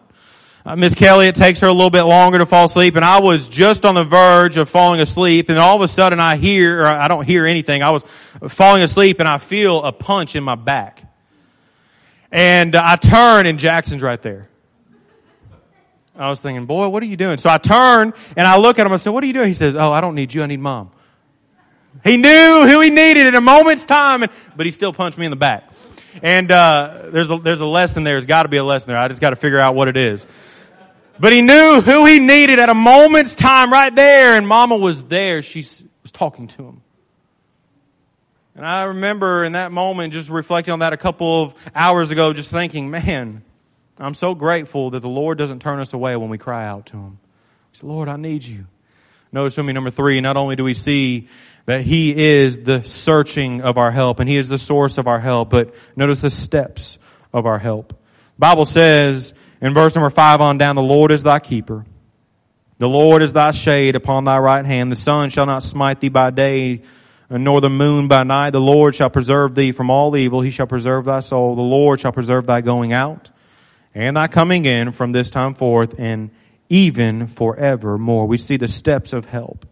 Uh, 0.63 0.77
Miss 0.77 0.93
Kelly, 0.95 1.27
it 1.27 1.35
takes 1.35 1.61
her 1.61 1.69
a 1.69 1.73
little 1.73 1.89
bit 1.89 2.03
longer 2.03 2.37
to 2.37 2.45
fall 2.45 2.67
asleep 2.67 2.97
and 2.97 3.05
I 3.05 3.19
was 3.19 3.49
just 3.49 3.87
on 3.87 3.95
the 3.95 4.05
verge 4.05 4.59
of 4.59 4.69
falling 4.69 5.01
asleep 5.01 5.49
and 5.49 5.59
all 5.59 5.75
of 5.75 5.81
a 5.81 5.89
sudden 5.89 6.21
I 6.21 6.37
hear, 6.37 6.83
or 6.83 6.87
I 6.87 7.09
don't 7.09 7.25
hear 7.25 7.47
anything. 7.47 7.83
I 7.83 7.93
was 7.93 8.05
falling 8.49 8.83
asleep 8.83 9.21
and 9.21 9.29
I 9.29 9.39
feel 9.39 9.83
a 9.83 9.93
punch 9.93 10.37
in 10.37 10.45
my 10.45 10.55
back. 10.55 11.03
And 12.31 12.77
I 12.77 12.97
turn 12.97 13.47
and 13.47 13.59
Jackson's 13.59 14.03
right 14.03 14.21
there. 14.21 14.51
I 16.21 16.29
was 16.29 16.41
thinking, 16.41 16.67
boy, 16.67 16.89
what 16.89 17.03
are 17.03 17.07
you 17.07 17.17
doing? 17.17 17.39
So 17.39 17.49
I 17.49 17.59
turn 17.59 18.13
and 18.37 18.47
I 18.47 18.59
look 18.59 18.79
at 18.79 18.87
him. 18.87 18.93
I 18.93 18.97
said, 18.97 19.11
what 19.11 19.25
are 19.25 19.27
you 19.27 19.33
doing? 19.33 19.49
He 19.49 19.55
says, 19.55 19.75
oh, 19.75 19.91
I 19.93 20.01
don't 20.01 20.15
need 20.15 20.35
you. 20.35 20.43
I 20.43 20.47
need 20.47 20.61
mom. 20.61 20.91
He 22.05 22.17
knew 22.17 22.67
who 22.69 22.81
he 22.81 22.91
needed 22.91 23.27
in 23.27 23.35
a 23.35 23.41
moment's 23.41 23.85
time, 23.85 24.23
and, 24.23 24.33
but 24.57 24.67
he 24.67 24.73
still 24.73 24.93
punched 24.93 25.19
me 25.19 25.27
in 25.27 25.31
the 25.31 25.37
back. 25.37 25.73
And 26.23 26.51
uh, 26.51 27.07
there's 27.07 27.31
a, 27.31 27.39
there's 27.39 27.61
a 27.61 27.67
lesson 27.67 28.05
there. 28.05 28.15
There's 28.15 28.27
got 28.27 28.43
to 28.45 28.49
be 28.49 28.59
a 28.59 28.65
lesson 28.65 28.89
there. 28.89 28.99
I 28.99 29.09
just 29.09 29.21
got 29.21 29.31
to 29.31 29.37
figure 29.37 29.59
out 29.59 29.75
what 29.75 29.89
it 29.89 29.97
is. 29.97 30.27
But 31.19 31.33
he 31.33 31.43
knew 31.43 31.81
who 31.81 32.07
he 32.07 32.21
needed 32.21 32.61
at 32.61 32.69
a 32.69 32.75
moment's 32.75 33.35
time 33.35 33.73
right 33.73 33.95
there, 33.95 34.37
and 34.37 34.47
Mama 34.47 34.77
was 34.77 35.03
there. 35.05 35.43
She 35.43 35.61
was 35.61 36.13
talking 36.13 36.49
to 36.49 36.65
him. 36.65 36.83
And 38.55 38.67
I 38.67 38.85
remember 38.85 39.45
in 39.45 39.53
that 39.53 39.73
moment 39.73 40.13
just 40.13 40.29
reflecting 40.29 40.73
on 40.73 40.81
that 40.81 40.93
a 40.93 40.97
couple 40.97 41.45
of 41.45 41.55
hours 41.75 42.11
ago, 42.11 42.33
just 42.33 42.51
thinking, 42.51 42.91
man, 42.91 43.43
I'm 44.01 44.15
so 44.15 44.35
grateful 44.35 44.91
that 44.91 45.01
the 45.01 45.09
Lord 45.09 45.37
doesn't 45.37 45.61
turn 45.61 45.79
us 45.79 45.93
away 45.93 46.17
when 46.17 46.31
we 46.31 46.39
cry 46.39 46.67
out 46.67 46.87
to 46.87 46.97
Him. 46.97 47.19
He 47.71 47.79
say, 47.79 47.87
Lord, 47.87 48.09
I 48.09 48.17
need 48.17 48.43
you. 48.45 48.67
Notice 49.31 49.57
with 49.59 49.67
me, 49.67 49.73
number 49.73 49.91
three, 49.91 50.21
not 50.21 50.37
only 50.37 50.57
do 50.57 50.65
we 50.65 50.75
see 50.75 51.29
that 51.67 51.83
He 51.83 52.17
is 52.17 52.65
the 52.65 52.83
searching 52.83 53.61
of 53.61 53.77
our 53.77 53.91
help 53.91 54.19
and 54.19 54.29
He 54.29 54.37
is 54.37 54.49
the 54.49 54.59
source 54.59 54.97
of 54.97 55.07
our 55.07 55.21
help, 55.21 55.51
but 55.51 55.75
notice 55.95 56.23
the 56.23 56.31
steps 56.31 56.99
of 57.33 57.45
our 57.47 57.59
help. 57.59 57.91
The 57.91 58.41
Bible 58.41 58.65
says 58.65 59.35
in 59.61 59.75
verse 59.75 59.95
number 59.95 60.11
five 60.11 60.41
on 60.41 60.57
down, 60.57 60.77
the 60.77 60.83
Lord 60.83 61.13
is 61.13 61.23
thy 61.23 61.39
keeper. 61.39 61.85
The 62.79 62.89
Lord 62.89 63.21
is 63.21 63.35
thy 63.35 63.51
shade 63.51 63.95
upon 63.97 64.25
thy 64.25 64.39
right 64.39 64.65
hand. 64.65 64.91
The 64.91 64.97
sun 64.97 65.29
shall 65.29 65.45
not 65.45 65.63
smite 65.63 66.01
thee 66.01 66.09
by 66.09 66.31
day, 66.31 66.81
nor 67.29 67.61
the 67.61 67.69
moon 67.69 68.09
by 68.09 68.25
night. 68.25 68.51
The 68.51 68.61
Lord 68.61 68.95
shall 68.95 69.11
preserve 69.11 69.55
thee 69.55 69.73
from 69.73 69.91
all 69.91 70.17
evil. 70.17 70.41
He 70.41 70.51
shall 70.51 70.67
preserve 70.67 71.05
thy 71.05 71.21
soul. 71.21 71.55
The 71.55 71.61
Lord 71.61 72.01
shall 72.01 72.13
preserve 72.13 72.47
thy 72.47 72.63
going 72.63 72.95
out 72.95 73.31
and 73.95 74.17
thy 74.17 74.29
coming 74.29 74.65
in 74.65 74.93
from 74.93 75.13
this 75.13 75.31
time 75.31 75.55
forth 75.55 75.99
and 75.99 76.31
even 76.69 77.27
forevermore. 77.27 78.27
We 78.27 78.39
see 78.39 78.57
the 78.57 78.69
steps 78.69 79.13
of 79.13 79.27
help. 79.27 79.67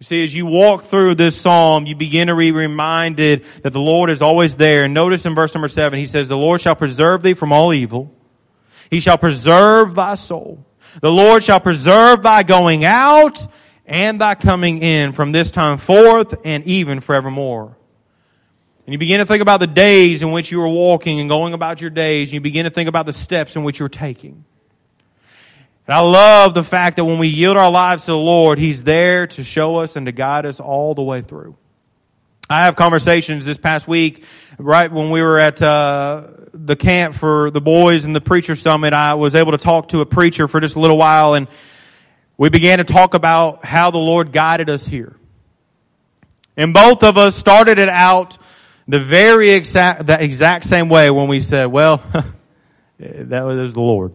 You 0.00 0.04
see, 0.04 0.24
as 0.24 0.34
you 0.34 0.46
walk 0.46 0.84
through 0.84 1.14
this 1.14 1.40
psalm, 1.40 1.86
you 1.86 1.94
begin 1.94 2.28
to 2.28 2.36
be 2.36 2.52
reminded 2.52 3.44
that 3.62 3.72
the 3.72 3.80
Lord 3.80 4.10
is 4.10 4.22
always 4.22 4.56
there. 4.56 4.88
Notice 4.88 5.24
in 5.24 5.34
verse 5.34 5.54
number 5.54 5.68
seven, 5.68 5.98
he 5.98 6.06
says, 6.06 6.28
The 6.28 6.36
Lord 6.36 6.60
shall 6.60 6.74
preserve 6.74 7.22
thee 7.22 7.34
from 7.34 7.52
all 7.52 7.72
evil. 7.72 8.14
He 8.90 9.00
shall 9.00 9.18
preserve 9.18 9.94
thy 9.94 10.16
soul. 10.16 10.64
The 11.00 11.12
Lord 11.12 11.42
shall 11.42 11.60
preserve 11.60 12.22
thy 12.22 12.42
going 12.42 12.84
out 12.84 13.46
and 13.86 14.20
thy 14.20 14.34
coming 14.34 14.82
in 14.82 15.12
from 15.12 15.32
this 15.32 15.50
time 15.50 15.78
forth 15.78 16.34
and 16.44 16.64
even 16.64 17.00
forevermore. 17.00 17.76
And 18.86 18.92
you 18.92 18.98
begin 18.98 19.20
to 19.20 19.26
think 19.26 19.40
about 19.40 19.60
the 19.60 19.66
days 19.66 20.20
in 20.20 20.30
which 20.30 20.50
you 20.52 20.60
are 20.60 20.68
walking 20.68 21.20
and 21.20 21.28
going 21.28 21.54
about 21.54 21.80
your 21.80 21.90
days. 21.90 22.28
And 22.28 22.34
you 22.34 22.40
begin 22.40 22.64
to 22.64 22.70
think 22.70 22.88
about 22.88 23.06
the 23.06 23.14
steps 23.14 23.56
in 23.56 23.64
which 23.64 23.78
you're 23.78 23.88
taking. 23.88 24.44
And 25.86 25.94
I 25.94 26.00
love 26.00 26.54
the 26.54 26.64
fact 26.64 26.96
that 26.96 27.04
when 27.04 27.18
we 27.18 27.28
yield 27.28 27.56
our 27.56 27.70
lives 27.70 28.04
to 28.06 28.12
the 28.12 28.16
Lord, 28.16 28.58
He's 28.58 28.82
there 28.82 29.26
to 29.28 29.44
show 29.44 29.76
us 29.76 29.96
and 29.96 30.06
to 30.06 30.12
guide 30.12 30.44
us 30.44 30.60
all 30.60 30.94
the 30.94 31.02
way 31.02 31.22
through. 31.22 31.56
I 32.48 32.66
have 32.66 32.76
conversations 32.76 33.46
this 33.46 33.56
past 33.56 33.88
week, 33.88 34.24
right 34.58 34.92
when 34.92 35.10
we 35.10 35.22
were 35.22 35.38
at 35.38 35.62
uh, 35.62 36.28
the 36.52 36.76
camp 36.76 37.14
for 37.14 37.50
the 37.50 37.60
boys 37.60 38.04
and 38.04 38.14
the 38.14 38.20
preacher 38.20 38.54
summit. 38.54 38.92
I 38.92 39.14
was 39.14 39.34
able 39.34 39.52
to 39.52 39.58
talk 39.58 39.88
to 39.88 40.00
a 40.00 40.06
preacher 40.06 40.46
for 40.46 40.60
just 40.60 40.76
a 40.76 40.80
little 40.80 40.98
while, 40.98 41.34
and 41.34 41.48
we 42.36 42.50
began 42.50 42.78
to 42.78 42.84
talk 42.84 43.14
about 43.14 43.64
how 43.64 43.90
the 43.90 43.98
Lord 43.98 44.30
guided 44.30 44.68
us 44.68 44.86
here. 44.86 45.16
And 46.56 46.74
both 46.74 47.02
of 47.02 47.16
us 47.16 47.34
started 47.34 47.78
it 47.78 47.88
out 47.88 48.38
the 48.86 49.00
very 49.00 49.50
exact, 49.50 50.06
the 50.06 50.22
exact 50.22 50.66
same 50.66 50.88
way 50.88 51.10
when 51.10 51.28
we 51.28 51.40
said, 51.40 51.66
well, 51.66 52.02
that 52.98 53.42
was 53.42 53.74
the 53.74 53.80
Lord. 53.80 54.12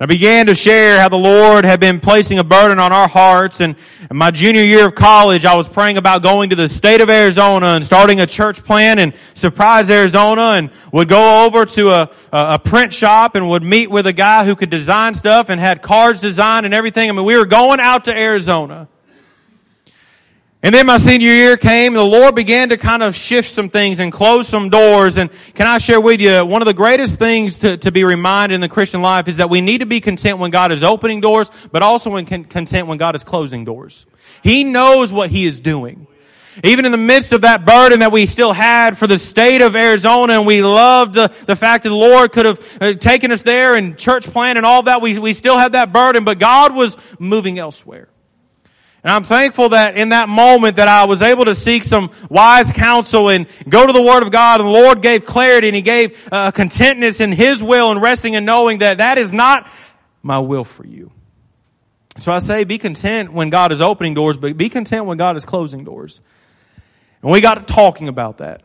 I 0.00 0.06
began 0.06 0.46
to 0.46 0.54
share 0.54 1.00
how 1.00 1.08
the 1.08 1.18
Lord 1.18 1.64
had 1.64 1.80
been 1.80 1.98
placing 1.98 2.38
a 2.38 2.44
burden 2.44 2.78
on 2.78 2.92
our 2.92 3.08
hearts. 3.08 3.60
And 3.60 3.74
in 4.08 4.16
my 4.16 4.30
junior 4.30 4.62
year 4.62 4.86
of 4.86 4.94
college, 4.94 5.44
I 5.44 5.56
was 5.56 5.66
praying 5.66 5.96
about 5.96 6.22
going 6.22 6.50
to 6.50 6.56
the 6.56 6.68
state 6.68 7.00
of 7.00 7.10
Arizona 7.10 7.66
and 7.66 7.84
starting 7.84 8.20
a 8.20 8.26
church 8.26 8.62
plan 8.62 9.00
in 9.00 9.12
Surprise, 9.34 9.90
Arizona 9.90 10.50
and 10.50 10.70
would 10.92 11.08
go 11.08 11.44
over 11.44 11.66
to 11.66 11.90
a, 11.90 12.10
a 12.30 12.60
print 12.60 12.92
shop 12.92 13.34
and 13.34 13.48
would 13.48 13.64
meet 13.64 13.90
with 13.90 14.06
a 14.06 14.12
guy 14.12 14.44
who 14.44 14.54
could 14.54 14.70
design 14.70 15.14
stuff 15.14 15.48
and 15.48 15.60
had 15.60 15.82
cards 15.82 16.20
designed 16.20 16.64
and 16.64 16.72
everything. 16.72 17.08
I 17.10 17.12
mean, 17.12 17.24
we 17.24 17.36
were 17.36 17.44
going 17.44 17.80
out 17.80 18.04
to 18.04 18.16
Arizona. 18.16 18.86
And 20.60 20.74
then 20.74 20.86
my 20.86 20.98
senior 20.98 21.28
year 21.28 21.56
came, 21.56 21.92
and 21.92 21.96
the 21.96 22.02
Lord 22.02 22.34
began 22.34 22.70
to 22.70 22.76
kind 22.76 23.04
of 23.04 23.14
shift 23.14 23.52
some 23.52 23.70
things 23.70 24.00
and 24.00 24.12
close 24.12 24.48
some 24.48 24.70
doors. 24.70 25.16
And 25.16 25.30
can 25.54 25.68
I 25.68 25.78
share 25.78 26.00
with 26.00 26.20
you, 26.20 26.44
one 26.44 26.62
of 26.62 26.66
the 26.66 26.74
greatest 26.74 27.16
things 27.16 27.60
to, 27.60 27.76
to 27.76 27.92
be 27.92 28.02
reminded 28.02 28.56
in 28.56 28.60
the 28.60 28.68
Christian 28.68 29.00
life 29.00 29.28
is 29.28 29.36
that 29.36 29.50
we 29.50 29.60
need 29.60 29.78
to 29.78 29.86
be 29.86 30.00
content 30.00 30.38
when 30.38 30.50
God 30.50 30.72
is 30.72 30.82
opening 30.82 31.20
doors, 31.20 31.48
but 31.70 31.84
also 31.84 32.10
when 32.10 32.26
content 32.26 32.88
when 32.88 32.98
God 32.98 33.14
is 33.14 33.22
closing 33.22 33.64
doors. 33.64 34.04
He 34.42 34.64
knows 34.64 35.12
what 35.12 35.30
He 35.30 35.46
is 35.46 35.60
doing. 35.60 36.08
Even 36.64 36.84
in 36.84 36.90
the 36.90 36.98
midst 36.98 37.30
of 37.30 37.42
that 37.42 37.64
burden 37.64 38.00
that 38.00 38.10
we 38.10 38.26
still 38.26 38.52
had 38.52 38.98
for 38.98 39.06
the 39.06 39.20
state 39.20 39.62
of 39.62 39.76
Arizona, 39.76 40.32
and 40.32 40.44
we 40.44 40.60
loved 40.60 41.14
the, 41.14 41.32
the 41.46 41.54
fact 41.54 41.84
that 41.84 41.90
the 41.90 41.94
Lord 41.94 42.32
could 42.32 42.46
have 42.46 42.78
uh, 42.80 42.94
taken 42.94 43.30
us 43.30 43.42
there 43.42 43.76
and 43.76 43.96
church 43.96 44.24
plan 44.24 44.56
and 44.56 44.66
all 44.66 44.82
that, 44.82 45.00
we, 45.00 45.20
we 45.20 45.34
still 45.34 45.56
had 45.56 45.72
that 45.72 45.92
burden, 45.92 46.24
but 46.24 46.40
God 46.40 46.74
was 46.74 46.96
moving 47.20 47.60
elsewhere. 47.60 48.08
And 49.04 49.12
I'm 49.12 49.22
thankful 49.22 49.70
that 49.70 49.96
in 49.96 50.08
that 50.08 50.28
moment 50.28 50.76
that 50.76 50.88
I 50.88 51.04
was 51.04 51.22
able 51.22 51.44
to 51.44 51.54
seek 51.54 51.84
some 51.84 52.10
wise 52.28 52.72
counsel 52.72 53.28
and 53.28 53.46
go 53.68 53.86
to 53.86 53.92
the 53.92 54.02
Word 54.02 54.24
of 54.24 54.32
God 54.32 54.60
and 54.60 54.68
the 54.68 54.72
Lord 54.72 55.02
gave 55.02 55.24
clarity 55.24 55.68
and 55.68 55.76
He 55.76 55.82
gave 55.82 56.28
uh, 56.32 56.50
contentness 56.50 57.20
in 57.20 57.30
His 57.30 57.62
will 57.62 57.92
and 57.92 58.02
resting 58.02 58.34
and 58.34 58.44
knowing 58.44 58.78
that 58.78 58.98
that 58.98 59.16
is 59.18 59.32
not 59.32 59.68
my 60.22 60.40
will 60.40 60.64
for 60.64 60.84
you. 60.84 61.12
So 62.18 62.32
I 62.32 62.40
say 62.40 62.64
be 62.64 62.78
content 62.78 63.32
when 63.32 63.50
God 63.50 63.70
is 63.70 63.80
opening 63.80 64.14
doors, 64.14 64.36
but 64.36 64.56
be 64.56 64.68
content 64.68 65.06
when 65.06 65.16
God 65.16 65.36
is 65.36 65.44
closing 65.44 65.84
doors. 65.84 66.20
And 67.22 67.30
we 67.30 67.40
got 67.40 67.54
to 67.54 67.72
talking 67.72 68.08
about 68.08 68.38
that. 68.38 68.62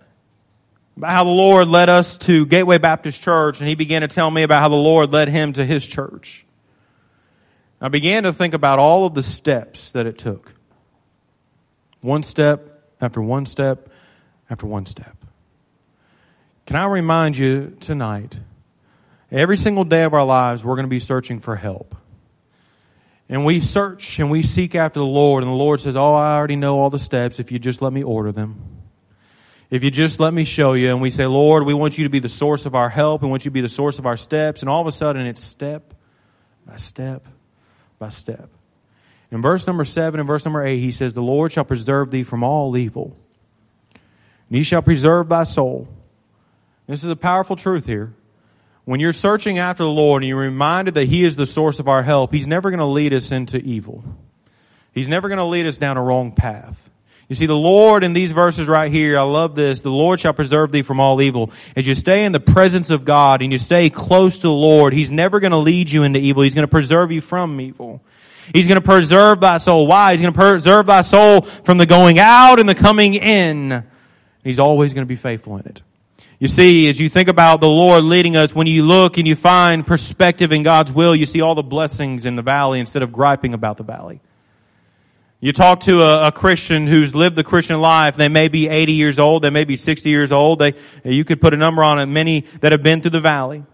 About 0.98 1.12
how 1.12 1.24
the 1.24 1.30
Lord 1.30 1.68
led 1.68 1.90
us 1.90 2.18
to 2.20 2.48
Gateway 2.48 2.80
Baptist 2.80 3.22
Church 3.22 3.60
and 3.60 3.70
He 3.70 3.76
began 3.76 4.02
to 4.02 4.08
tell 4.08 4.30
me 4.30 4.42
about 4.42 4.62
how 4.62 4.70
the 4.70 4.76
Lord 4.76 5.12
led 5.12 5.30
Him 5.30 5.54
to 5.54 5.66
His 5.66 5.86
church. 5.86 6.43
I 7.84 7.90
began 7.90 8.24
to 8.24 8.32
think 8.32 8.54
about 8.54 8.80
all 8.80 9.06
of 9.06 9.14
the 9.14 9.22
steps 9.22 9.92
that 9.92 10.06
it 10.06 10.18
took. 10.18 10.54
One 12.00 12.24
step 12.24 12.82
after 13.02 13.22
one 13.22 13.46
step 13.46 13.90
after 14.50 14.66
one 14.66 14.86
step. 14.86 15.18
Can 16.66 16.78
I 16.78 16.86
remind 16.86 17.38
you 17.38 17.76
tonight, 17.82 18.40
every 19.30 19.58
single 19.58 19.84
day 19.84 20.04
of 20.04 20.14
our 20.14 20.24
lives, 20.24 20.64
we're 20.64 20.76
going 20.76 20.86
to 20.86 20.90
be 20.90 21.02
searching 21.02 21.42
for 21.42 21.58
help. 21.58 21.94
And 23.28 23.46
we 23.46 23.60
search 23.60 24.18
and 24.18 24.32
we 24.32 24.44
seek 24.44 24.76
after 24.76 25.02
the 25.02 25.06
Lord, 25.06 25.44
and 25.44 25.52
the 25.52 25.58
Lord 25.58 25.82
says, 25.82 25.98
Oh, 25.98 26.14
I 26.14 26.38
already 26.38 26.56
know 26.56 26.80
all 26.80 26.90
the 26.90 27.00
steps 27.00 27.40
if 27.40 27.52
you 27.52 27.60
just 27.60 27.82
let 27.82 27.92
me 27.92 28.02
order 28.02 28.32
them. 28.32 28.62
If 29.70 29.84
you 29.84 29.92
just 29.92 30.22
let 30.22 30.34
me 30.34 30.46
show 30.46 30.72
you, 30.72 30.90
and 30.90 31.02
we 31.02 31.12
say, 31.12 31.26
Lord, 31.26 31.66
we 31.66 31.74
want 31.74 31.98
you 31.98 32.06
to 32.06 32.10
be 32.10 32.20
the 32.20 32.30
source 32.30 32.66
of 32.66 32.76
our 32.76 32.90
help, 32.90 33.24
and 33.24 33.30
want 33.30 33.44
you 33.44 33.50
to 33.50 33.54
be 33.54 33.60
the 33.60 33.68
source 33.68 34.00
of 34.00 34.06
our 34.06 34.16
steps, 34.16 34.62
and 34.62 34.70
all 34.70 34.80
of 34.80 34.88
a 34.88 34.92
sudden 34.94 35.26
it's 35.26 35.44
step 35.44 35.94
by 36.66 36.78
step 36.78 37.28
by 38.04 38.10
step. 38.10 38.50
In 39.32 39.42
verse 39.42 39.66
number 39.66 39.86
7 39.86 40.20
and 40.20 40.28
verse 40.28 40.44
number 40.44 40.62
8, 40.62 40.78
he 40.78 40.92
says, 40.92 41.14
The 41.14 41.22
Lord 41.22 41.54
shall 41.54 41.64
preserve 41.64 42.12
thee 42.12 42.24
from 42.24 42.44
all 42.44 42.76
evil, 42.76 43.16
and 43.94 44.58
he 44.58 44.64
shall 44.64 44.82
preserve 44.82 45.30
thy 45.30 45.46
soul. 45.46 45.88
This 46.86 47.06
is 47.06 47.10
a 47.10 47.16
powerful 47.16 47.56
truth 47.56 47.86
here. 47.86 48.14
When 48.84 49.00
you're 49.00 49.14
searching 49.14 49.58
after 49.58 49.84
the 49.84 49.90
Lord 49.90 50.22
and 50.22 50.28
you're 50.28 50.38
reminded 50.38 50.96
that 50.96 51.06
he 51.06 51.24
is 51.24 51.38
the 51.38 51.46
source 51.46 51.80
of 51.80 51.88
our 51.88 52.04
help, 52.04 52.34
he's 52.34 52.46
never 52.46 52.72
going 52.72 52.80
to 52.80 52.86
lead 52.86 53.14
us 53.14 53.32
into 53.32 53.58
evil. 53.58 54.04
He's 54.92 55.08
never 55.08 55.30
going 55.30 55.38
to 55.38 55.46
lead 55.46 55.66
us 55.66 55.78
down 55.78 55.96
a 55.96 56.04
wrong 56.04 56.34
path. 56.34 56.78
You 57.30 57.36
see, 57.36 57.46
the 57.46 57.56
Lord 57.56 58.04
in 58.04 58.14
these 58.14 58.32
verses 58.32 58.68
right 58.68 58.92
here, 58.92 59.18
I 59.18 59.22
love 59.22 59.56
this. 59.56 59.82
The 59.82 59.90
Lord 59.90 60.20
shall 60.20 60.34
preserve 60.34 60.72
thee 60.72 60.82
from 60.82 61.00
all 61.00 61.22
evil. 61.22 61.52
As 61.76 61.88
you 61.88 61.96
stay 61.96 62.26
in 62.26 62.32
the 62.32 62.40
presence 62.40 62.90
of 62.90 63.06
God 63.06 63.42
and 63.42 63.52
you 63.52 63.58
stay 63.58 63.90
close 63.90 64.36
to 64.38 64.44
the 64.44 64.52
Lord, 64.52 64.94
He's 64.94 65.10
never 65.10 65.40
going 65.40 65.52
to 65.52 65.58
lead 65.58 65.90
you 65.90 66.04
into 66.04 66.20
evil. 66.20 66.44
He's 66.44 66.54
going 66.54 66.68
to 66.68 66.72
preserve 66.72 67.12
you 67.12 67.22
from 67.22 67.60
evil. 67.62 68.02
He's 68.54 68.68
going 68.68 68.80
to 68.80 68.86
preserve 68.86 69.40
thy 69.40 69.58
soul. 69.58 69.88
Why? 69.88 70.12
He's 70.12 70.22
going 70.22 70.34
to 70.34 70.40
preserve 70.40 70.86
thy 70.86 71.02
soul 71.02 71.42
from 71.42 71.78
the 71.78 71.86
going 71.86 72.20
out 72.20 72.60
and 72.60 72.68
the 72.68 72.76
coming 72.76 73.14
in. 73.14 73.84
He's 74.44 74.60
always 74.60 74.94
going 74.94 75.04
to 75.04 75.10
be 75.10 75.16
faithful 75.16 75.56
in 75.58 75.66
it. 75.66 75.82
You 76.40 76.50
see, 76.50 76.90
as 76.90 77.00
you 77.00 77.08
think 77.08 77.30
about 77.30 77.62
the 77.62 77.70
Lord 77.70 78.04
leading 78.04 78.36
us, 78.36 78.54
when 78.54 78.68
you 78.68 78.84
look 78.84 79.18
and 79.18 79.26
you 79.26 79.38
find 79.38 79.88
perspective 79.88 80.52
in 80.52 80.62
God's 80.62 80.92
will, 80.92 81.16
you 81.16 81.26
see 81.26 81.40
all 81.40 81.56
the 81.56 81.64
blessings 81.64 82.26
in 82.26 82.36
the 82.36 82.42
valley 82.42 82.82
instead 82.82 83.02
of 83.02 83.14
griping 83.14 83.54
about 83.54 83.78
the 83.78 83.84
valley. 83.84 84.20
You 85.44 85.52
talk 85.52 85.82
to 85.82 86.04
a, 86.04 86.28
a, 86.28 86.32
Christian 86.32 86.88
who's 86.88 87.14
lived 87.14 87.36
the 87.36 87.44
Christian 87.44 87.82
life. 87.82 88.16
They 88.16 88.30
may 88.30 88.48
be 88.48 88.70
80 88.70 88.94
years 88.94 89.20
old. 89.20 89.44
They 89.44 89.50
may 89.50 89.66
be 89.66 89.76
60 89.76 90.10
years 90.10 90.32
old. 90.32 90.60
They, 90.60 90.74
you 91.04 91.26
could 91.26 91.42
put 91.42 91.54
a 91.54 91.58
number 91.58 91.84
on 91.84 92.00
it. 92.00 92.06
Many 92.06 92.46
that 92.62 92.72
have 92.72 92.82
been 92.82 93.02
through 93.02 93.12
the 93.12 93.20
valley. 93.20 93.66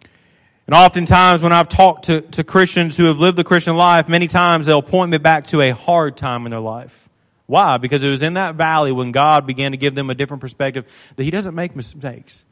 And 0.00 0.74
oftentimes 0.74 1.42
when 1.42 1.52
I've 1.52 1.68
talked 1.68 2.06
to, 2.06 2.22
to 2.22 2.42
Christians 2.42 2.96
who 2.96 3.04
have 3.04 3.18
lived 3.18 3.36
the 3.36 3.44
Christian 3.44 3.76
life, 3.76 4.08
many 4.08 4.28
times 4.28 4.64
they'll 4.64 4.80
point 4.80 5.10
me 5.10 5.18
back 5.18 5.48
to 5.48 5.60
a 5.60 5.72
hard 5.72 6.16
time 6.16 6.46
in 6.46 6.50
their 6.50 6.60
life. 6.60 7.06
Why? 7.44 7.76
Because 7.76 8.02
it 8.02 8.08
was 8.08 8.22
in 8.22 8.32
that 8.34 8.54
valley 8.54 8.92
when 8.92 9.12
God 9.12 9.46
began 9.46 9.72
to 9.72 9.76
give 9.76 9.94
them 9.94 10.08
a 10.08 10.14
different 10.14 10.40
perspective 10.40 10.86
that 11.16 11.22
He 11.22 11.30
doesn't 11.30 11.54
make 11.54 11.76
mistakes. 11.76 12.46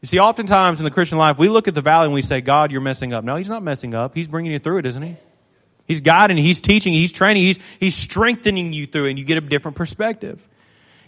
You 0.00 0.06
see, 0.06 0.20
oftentimes 0.20 0.78
in 0.78 0.84
the 0.84 0.92
Christian 0.92 1.18
life, 1.18 1.38
we 1.38 1.48
look 1.48 1.66
at 1.66 1.74
the 1.74 1.82
valley 1.82 2.04
and 2.04 2.14
we 2.14 2.22
say, 2.22 2.40
God, 2.40 2.70
you're 2.70 2.80
messing 2.80 3.12
up. 3.12 3.24
No, 3.24 3.34
He's 3.34 3.48
not 3.48 3.64
messing 3.64 3.94
up. 3.94 4.14
He's 4.14 4.28
bringing 4.28 4.52
you 4.52 4.60
through 4.60 4.78
it, 4.78 4.86
isn't 4.86 5.02
He? 5.02 5.16
He's 5.88 6.02
guiding, 6.02 6.36
He's 6.36 6.60
teaching, 6.60 6.92
He's 6.92 7.10
training, 7.10 7.42
He's, 7.42 7.58
He's 7.80 7.96
strengthening 7.96 8.72
you 8.74 8.86
through 8.86 9.06
it, 9.06 9.10
and 9.10 9.18
you 9.18 9.24
get 9.24 9.38
a 9.38 9.40
different 9.40 9.76
perspective. 9.76 10.40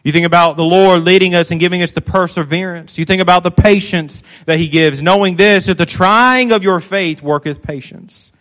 You 0.02 0.12
think 0.12 0.24
about 0.24 0.56
the 0.56 0.64
Lord 0.64 1.02
leading 1.02 1.34
us 1.34 1.50
and 1.50 1.60
giving 1.60 1.82
us 1.82 1.92
the 1.92 2.00
perseverance. 2.00 2.96
You 2.96 3.04
think 3.04 3.20
about 3.20 3.42
the 3.42 3.50
patience 3.50 4.22
that 4.46 4.58
He 4.58 4.68
gives, 4.68 5.02
knowing 5.02 5.36
this, 5.36 5.66
that 5.66 5.76
the 5.76 5.86
trying 5.86 6.52
of 6.52 6.62
your 6.62 6.80
faith 6.80 7.22
worketh 7.22 7.62
patience. 7.62 8.32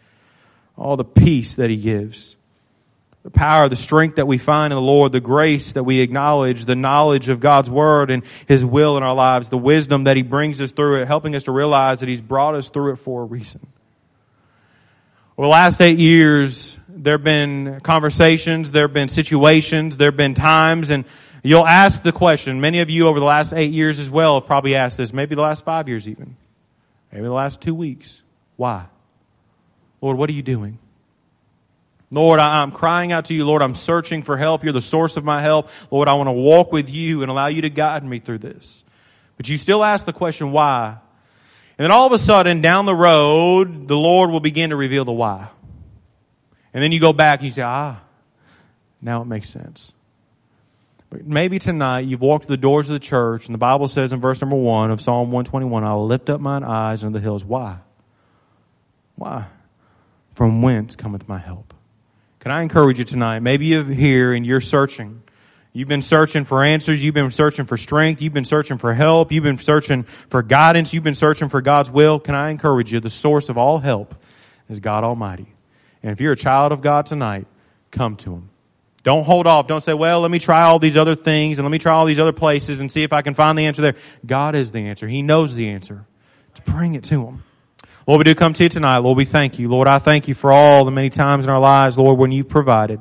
All 0.78 0.96
the 0.96 1.04
peace 1.04 1.56
that 1.56 1.70
He 1.70 1.76
gives. 1.76 2.38
The 3.24 3.30
power, 3.30 3.68
the 3.68 3.76
strength 3.76 4.16
that 4.16 4.28
we 4.28 4.38
find 4.38 4.72
in 4.72 4.78
the 4.78 4.82
Lord, 4.82 5.12
the 5.12 5.20
grace 5.20 5.74
that 5.74 5.84
we 5.84 6.00
acknowledge, 6.00 6.64
the 6.64 6.78
knowledge 6.78 7.28
of 7.28 7.42
God's 7.42 7.70
Word 7.70 8.12
and 8.12 8.24
His 8.48 8.64
will 8.64 8.96
in 8.96 9.04
our 9.04 9.14
lives, 9.14 9.50
the 9.50 9.58
wisdom 9.58 10.06
that 10.06 10.16
He 10.16 10.24
brings 10.24 10.62
us 10.62 10.72
through 10.72 11.02
it, 11.02 11.08
helping 11.08 11.36
us 11.36 11.44
to 11.44 11.52
realize 11.52 12.00
that 12.00 12.08
He's 12.08 12.22
brought 12.22 12.56
us 12.56 12.70
through 12.70 12.94
it 12.94 12.96
for 12.96 13.24
a 13.24 13.26
reason. 13.26 13.68
Over 15.40 15.46
the 15.46 15.52
last 15.52 15.80
eight 15.80 16.00
years, 16.00 16.76
there 16.90 17.14
have 17.14 17.24
been 17.24 17.80
conversations, 17.80 18.72
there 18.72 18.84
have 18.84 18.94
been 18.94 19.08
situations, 19.08 19.96
there 19.96 20.10
have 20.10 20.18
been 20.18 20.34
times, 20.34 20.90
and 20.90 21.06
you'll 21.44 21.66
ask 21.66 22.04
the 22.04 22.12
question. 22.12 22.60
Many 22.60 22.82
of 22.82 22.90
you 22.90 23.08
over 23.08 23.22
the 23.22 23.26
last 23.26 23.54
eight 23.54 23.72
years 23.72 24.02
as 24.02 24.10
well 24.10 24.42
have 24.42 24.48
probably 24.48 24.76
asked 24.76 24.98
this, 24.98 25.14
maybe 25.14 25.36
the 25.36 25.42
last 25.42 25.64
five 25.64 25.88
years 25.88 26.10
even, 26.10 26.36
maybe 27.10 27.24
the 27.24 27.32
last 27.32 27.62
two 27.62 27.74
weeks. 27.74 28.22
Why? 28.58 28.88
Lord, 30.02 30.18
what 30.18 30.30
are 30.30 30.34
you 30.34 30.42
doing? 30.42 30.78
Lord, 32.12 32.42
I'm 32.42 32.72
crying 32.72 33.14
out 33.14 33.24
to 33.28 33.34
you. 33.34 33.46
Lord, 33.46 33.62
I'm 33.62 33.76
searching 33.76 34.24
for 34.24 34.36
help. 34.36 34.66
You're 34.66 34.74
the 34.74 34.82
source 34.82 35.16
of 35.16 35.24
my 35.24 35.42
help. 35.42 35.70
Lord, 35.90 36.10
I 36.10 36.16
want 36.16 36.28
to 36.28 36.34
walk 36.34 36.74
with 36.74 36.90
you 36.90 37.22
and 37.22 37.32
allow 37.32 37.48
you 37.48 37.62
to 37.62 37.70
guide 37.70 38.04
me 38.04 38.20
through 38.20 38.40
this. 38.40 38.84
But 39.38 39.48
you 39.48 39.56
still 39.56 39.86
ask 39.86 40.06
the 40.06 40.12
question, 40.12 40.52
why? 40.52 40.98
And 41.80 41.86
then 41.86 41.92
all 41.92 42.06
of 42.06 42.12
a 42.12 42.20
sudden, 42.20 42.60
down 42.60 42.86
the 42.86 42.94
road, 42.94 43.88
the 43.88 43.96
Lord 43.96 44.32
will 44.32 44.42
begin 44.42 44.72
to 44.72 44.76
reveal 44.76 45.06
the 45.06 45.14
why. 45.14 45.48
And 46.74 46.84
then 46.84 46.92
you 46.92 47.00
go 47.00 47.14
back 47.14 47.40
and 47.40 47.46
you 47.46 47.52
say, 47.52 47.62
ah, 47.62 48.02
now 49.02 49.22
it 49.22 49.26
makes 49.26 49.50
sense. 49.50 49.94
But 51.10 51.26
maybe 51.26 51.58
tonight 51.58 52.02
you've 52.02 52.20
walked 52.20 52.50
the 52.50 52.58
doors 52.58 52.90
of 52.90 52.96
the 52.96 53.00
church, 53.00 53.46
and 53.46 53.54
the 53.54 53.60
Bible 53.60 53.88
says 53.88 54.12
in 54.12 54.20
verse 54.20 54.42
number 54.42 54.58
one 54.58 54.92
of 54.92 55.00
Psalm 55.00 55.32
121, 55.32 55.86
I 55.86 55.94
will 55.94 56.06
lift 56.06 56.30
up 56.30 56.42
mine 56.42 56.66
eyes 56.66 57.06
unto 57.06 57.18
the 57.18 57.24
hills. 57.24 57.46
Why? 57.46 57.78
Why? 59.16 59.46
From 60.36 60.62
whence 60.62 60.98
cometh 60.98 61.30
my 61.30 61.40
help? 61.40 61.74
Can 62.40 62.52
I 62.52 62.62
encourage 62.62 63.00
you 63.00 63.06
tonight? 63.06 63.40
Maybe 63.40 63.68
you're 63.68 63.86
here 63.86 64.34
and 64.34 64.46
you're 64.46 64.60
searching. 64.60 65.24
You've 65.72 65.88
been 65.88 66.02
searching 66.02 66.46
for 66.46 66.64
answers. 66.64 67.04
You've 67.04 67.14
been 67.14 67.30
searching 67.30 67.66
for 67.66 67.78
strength. 67.78 68.22
You've 68.22 68.34
been 68.34 68.46
searching 68.46 68.80
for 68.80 68.94
help. 68.94 69.32
You've 69.32 69.44
been 69.44 69.60
searching 69.60 70.04
for 70.30 70.42
guidance. 70.42 70.94
You've 70.94 71.04
been 71.04 71.16
searching 71.16 71.50
for 71.50 71.62
God's 71.62 71.92
will. 71.92 72.20
Can 72.20 72.34
I 72.34 72.50
encourage 72.50 72.92
you? 72.92 73.00
The 73.00 73.10
source 73.10 73.50
of 73.50 73.58
all 73.58 73.78
help 73.78 74.16
is 74.68 74.80
God 74.80 75.04
Almighty. 75.04 75.48
And 76.02 76.12
if 76.12 76.22
you're 76.22 76.32
a 76.32 76.38
child 76.38 76.72
of 76.72 76.82
God 76.82 77.06
tonight, 77.06 77.46
come 77.92 78.16
to 78.18 78.34
Him. 78.34 78.50
Don't 79.04 79.24
hold 79.24 79.48
off. 79.48 79.68
Don't 79.68 79.84
say, 79.84 79.94
well, 79.94 80.22
let 80.22 80.32
me 80.32 80.40
try 80.40 80.64
all 80.64 80.80
these 80.80 80.98
other 80.98 81.16
things 81.16 81.60
and 81.60 81.66
let 81.66 81.72
me 81.72 81.78
try 81.78 81.94
all 81.94 82.06
these 82.06 82.20
other 82.20 82.34
places 82.34 82.80
and 82.80 82.92
see 82.92 83.04
if 83.04 83.14
I 83.14 83.22
can 83.22 83.34
find 83.34 83.58
the 83.58 83.66
answer 83.66 83.82
there. 83.82 83.96
God 84.26 84.56
is 84.56 84.72
the 84.72 84.80
answer. 84.80 85.08
He 85.08 85.22
knows 85.22 85.56
the 85.56 85.70
answer. 85.70 86.06
To 86.56 86.62
bring 86.64 86.96
it 86.96 87.04
to 87.06 87.26
Him. 87.26 87.44
Lord, 88.08 88.20
we 88.20 88.24
do 88.24 88.34
come 88.34 88.54
to 88.54 88.64
you 88.64 88.70
tonight. 88.70 88.98
Lord, 89.00 89.18
we 89.18 89.26
thank 89.26 89.60
you. 89.60 89.70
Lord, 89.70 89.88
I 89.88 90.00
thank 90.00 90.28
you 90.28 90.34
for 90.34 90.52
all 90.52 90.84
the 90.84 90.92
many 90.92 91.12
times 91.12 91.46
in 91.46 91.52
our 91.52 91.60
lives, 91.60 91.96
Lord, 91.98 92.18
when 92.18 92.32
you 92.32 92.44
provided. 92.44 93.00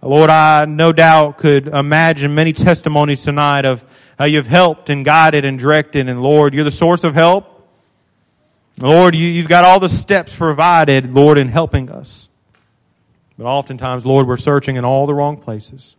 Lord, 0.00 0.30
I 0.30 0.64
no 0.64 0.92
doubt 0.92 1.38
could 1.38 1.66
imagine 1.66 2.34
many 2.34 2.52
testimonies 2.52 3.22
tonight 3.22 3.66
of 3.66 3.84
how 4.18 4.26
you've 4.26 4.46
helped 4.46 4.90
and 4.90 5.04
guided 5.04 5.44
and 5.44 5.58
directed. 5.58 6.08
And 6.08 6.22
Lord, 6.22 6.54
you're 6.54 6.64
the 6.64 6.70
source 6.70 7.04
of 7.04 7.14
help. 7.14 7.68
Lord, 8.80 9.16
you, 9.16 9.40
have 9.40 9.48
got 9.48 9.64
all 9.64 9.80
the 9.80 9.88
steps 9.88 10.34
provided, 10.34 11.12
Lord, 11.12 11.36
in 11.36 11.48
helping 11.48 11.90
us. 11.90 12.28
But 13.36 13.46
oftentimes, 13.46 14.06
Lord, 14.06 14.28
we're 14.28 14.36
searching 14.36 14.76
in 14.76 14.84
all 14.84 15.06
the 15.06 15.14
wrong 15.14 15.36
places. 15.36 15.96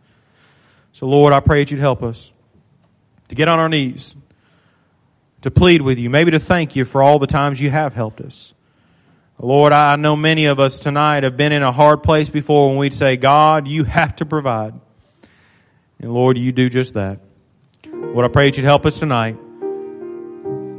So, 0.92 1.06
Lord, 1.06 1.32
I 1.32 1.40
pray 1.40 1.62
that 1.62 1.70
you'd 1.70 1.80
help 1.80 2.02
us 2.02 2.30
to 3.28 3.34
get 3.34 3.48
on 3.48 3.58
our 3.58 3.68
knees, 3.68 4.14
to 5.42 5.50
plead 5.50 5.82
with 5.82 5.98
you, 5.98 6.08
maybe 6.08 6.30
to 6.32 6.40
thank 6.40 6.74
you 6.74 6.84
for 6.86 7.02
all 7.02 7.18
the 7.18 7.26
times 7.26 7.60
you 7.60 7.70
have 7.70 7.94
helped 7.94 8.20
us. 8.22 8.54
Lord, 9.42 9.72
I 9.72 9.96
know 9.96 10.16
many 10.16 10.44
of 10.46 10.60
us 10.60 10.78
tonight 10.78 11.22
have 11.22 11.38
been 11.38 11.52
in 11.52 11.62
a 11.62 11.72
hard 11.72 12.02
place 12.02 12.28
before 12.28 12.68
when 12.68 12.76
we'd 12.76 12.92
say, 12.92 13.16
God, 13.16 13.66
you 13.66 13.84
have 13.84 14.14
to 14.16 14.26
provide. 14.26 14.74
And 15.98 16.12
Lord, 16.12 16.36
you 16.36 16.52
do 16.52 16.68
just 16.68 16.92
that. 16.94 17.20
Lord, 17.90 18.26
I 18.26 18.28
pray 18.28 18.50
that 18.50 18.58
you'd 18.58 18.64
help 18.64 18.84
us 18.84 18.98
tonight. 18.98 19.36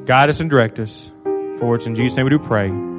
Guide 0.06 0.30
us 0.30 0.40
and 0.42 0.50
direct 0.50 0.80
us. 0.80 1.12
For 1.58 1.76
it's 1.76 1.88
in 1.88 1.96
Jesus' 1.96 2.18
name 2.18 2.26
we 2.26 2.30
do 2.30 2.40
pray. 2.40 2.91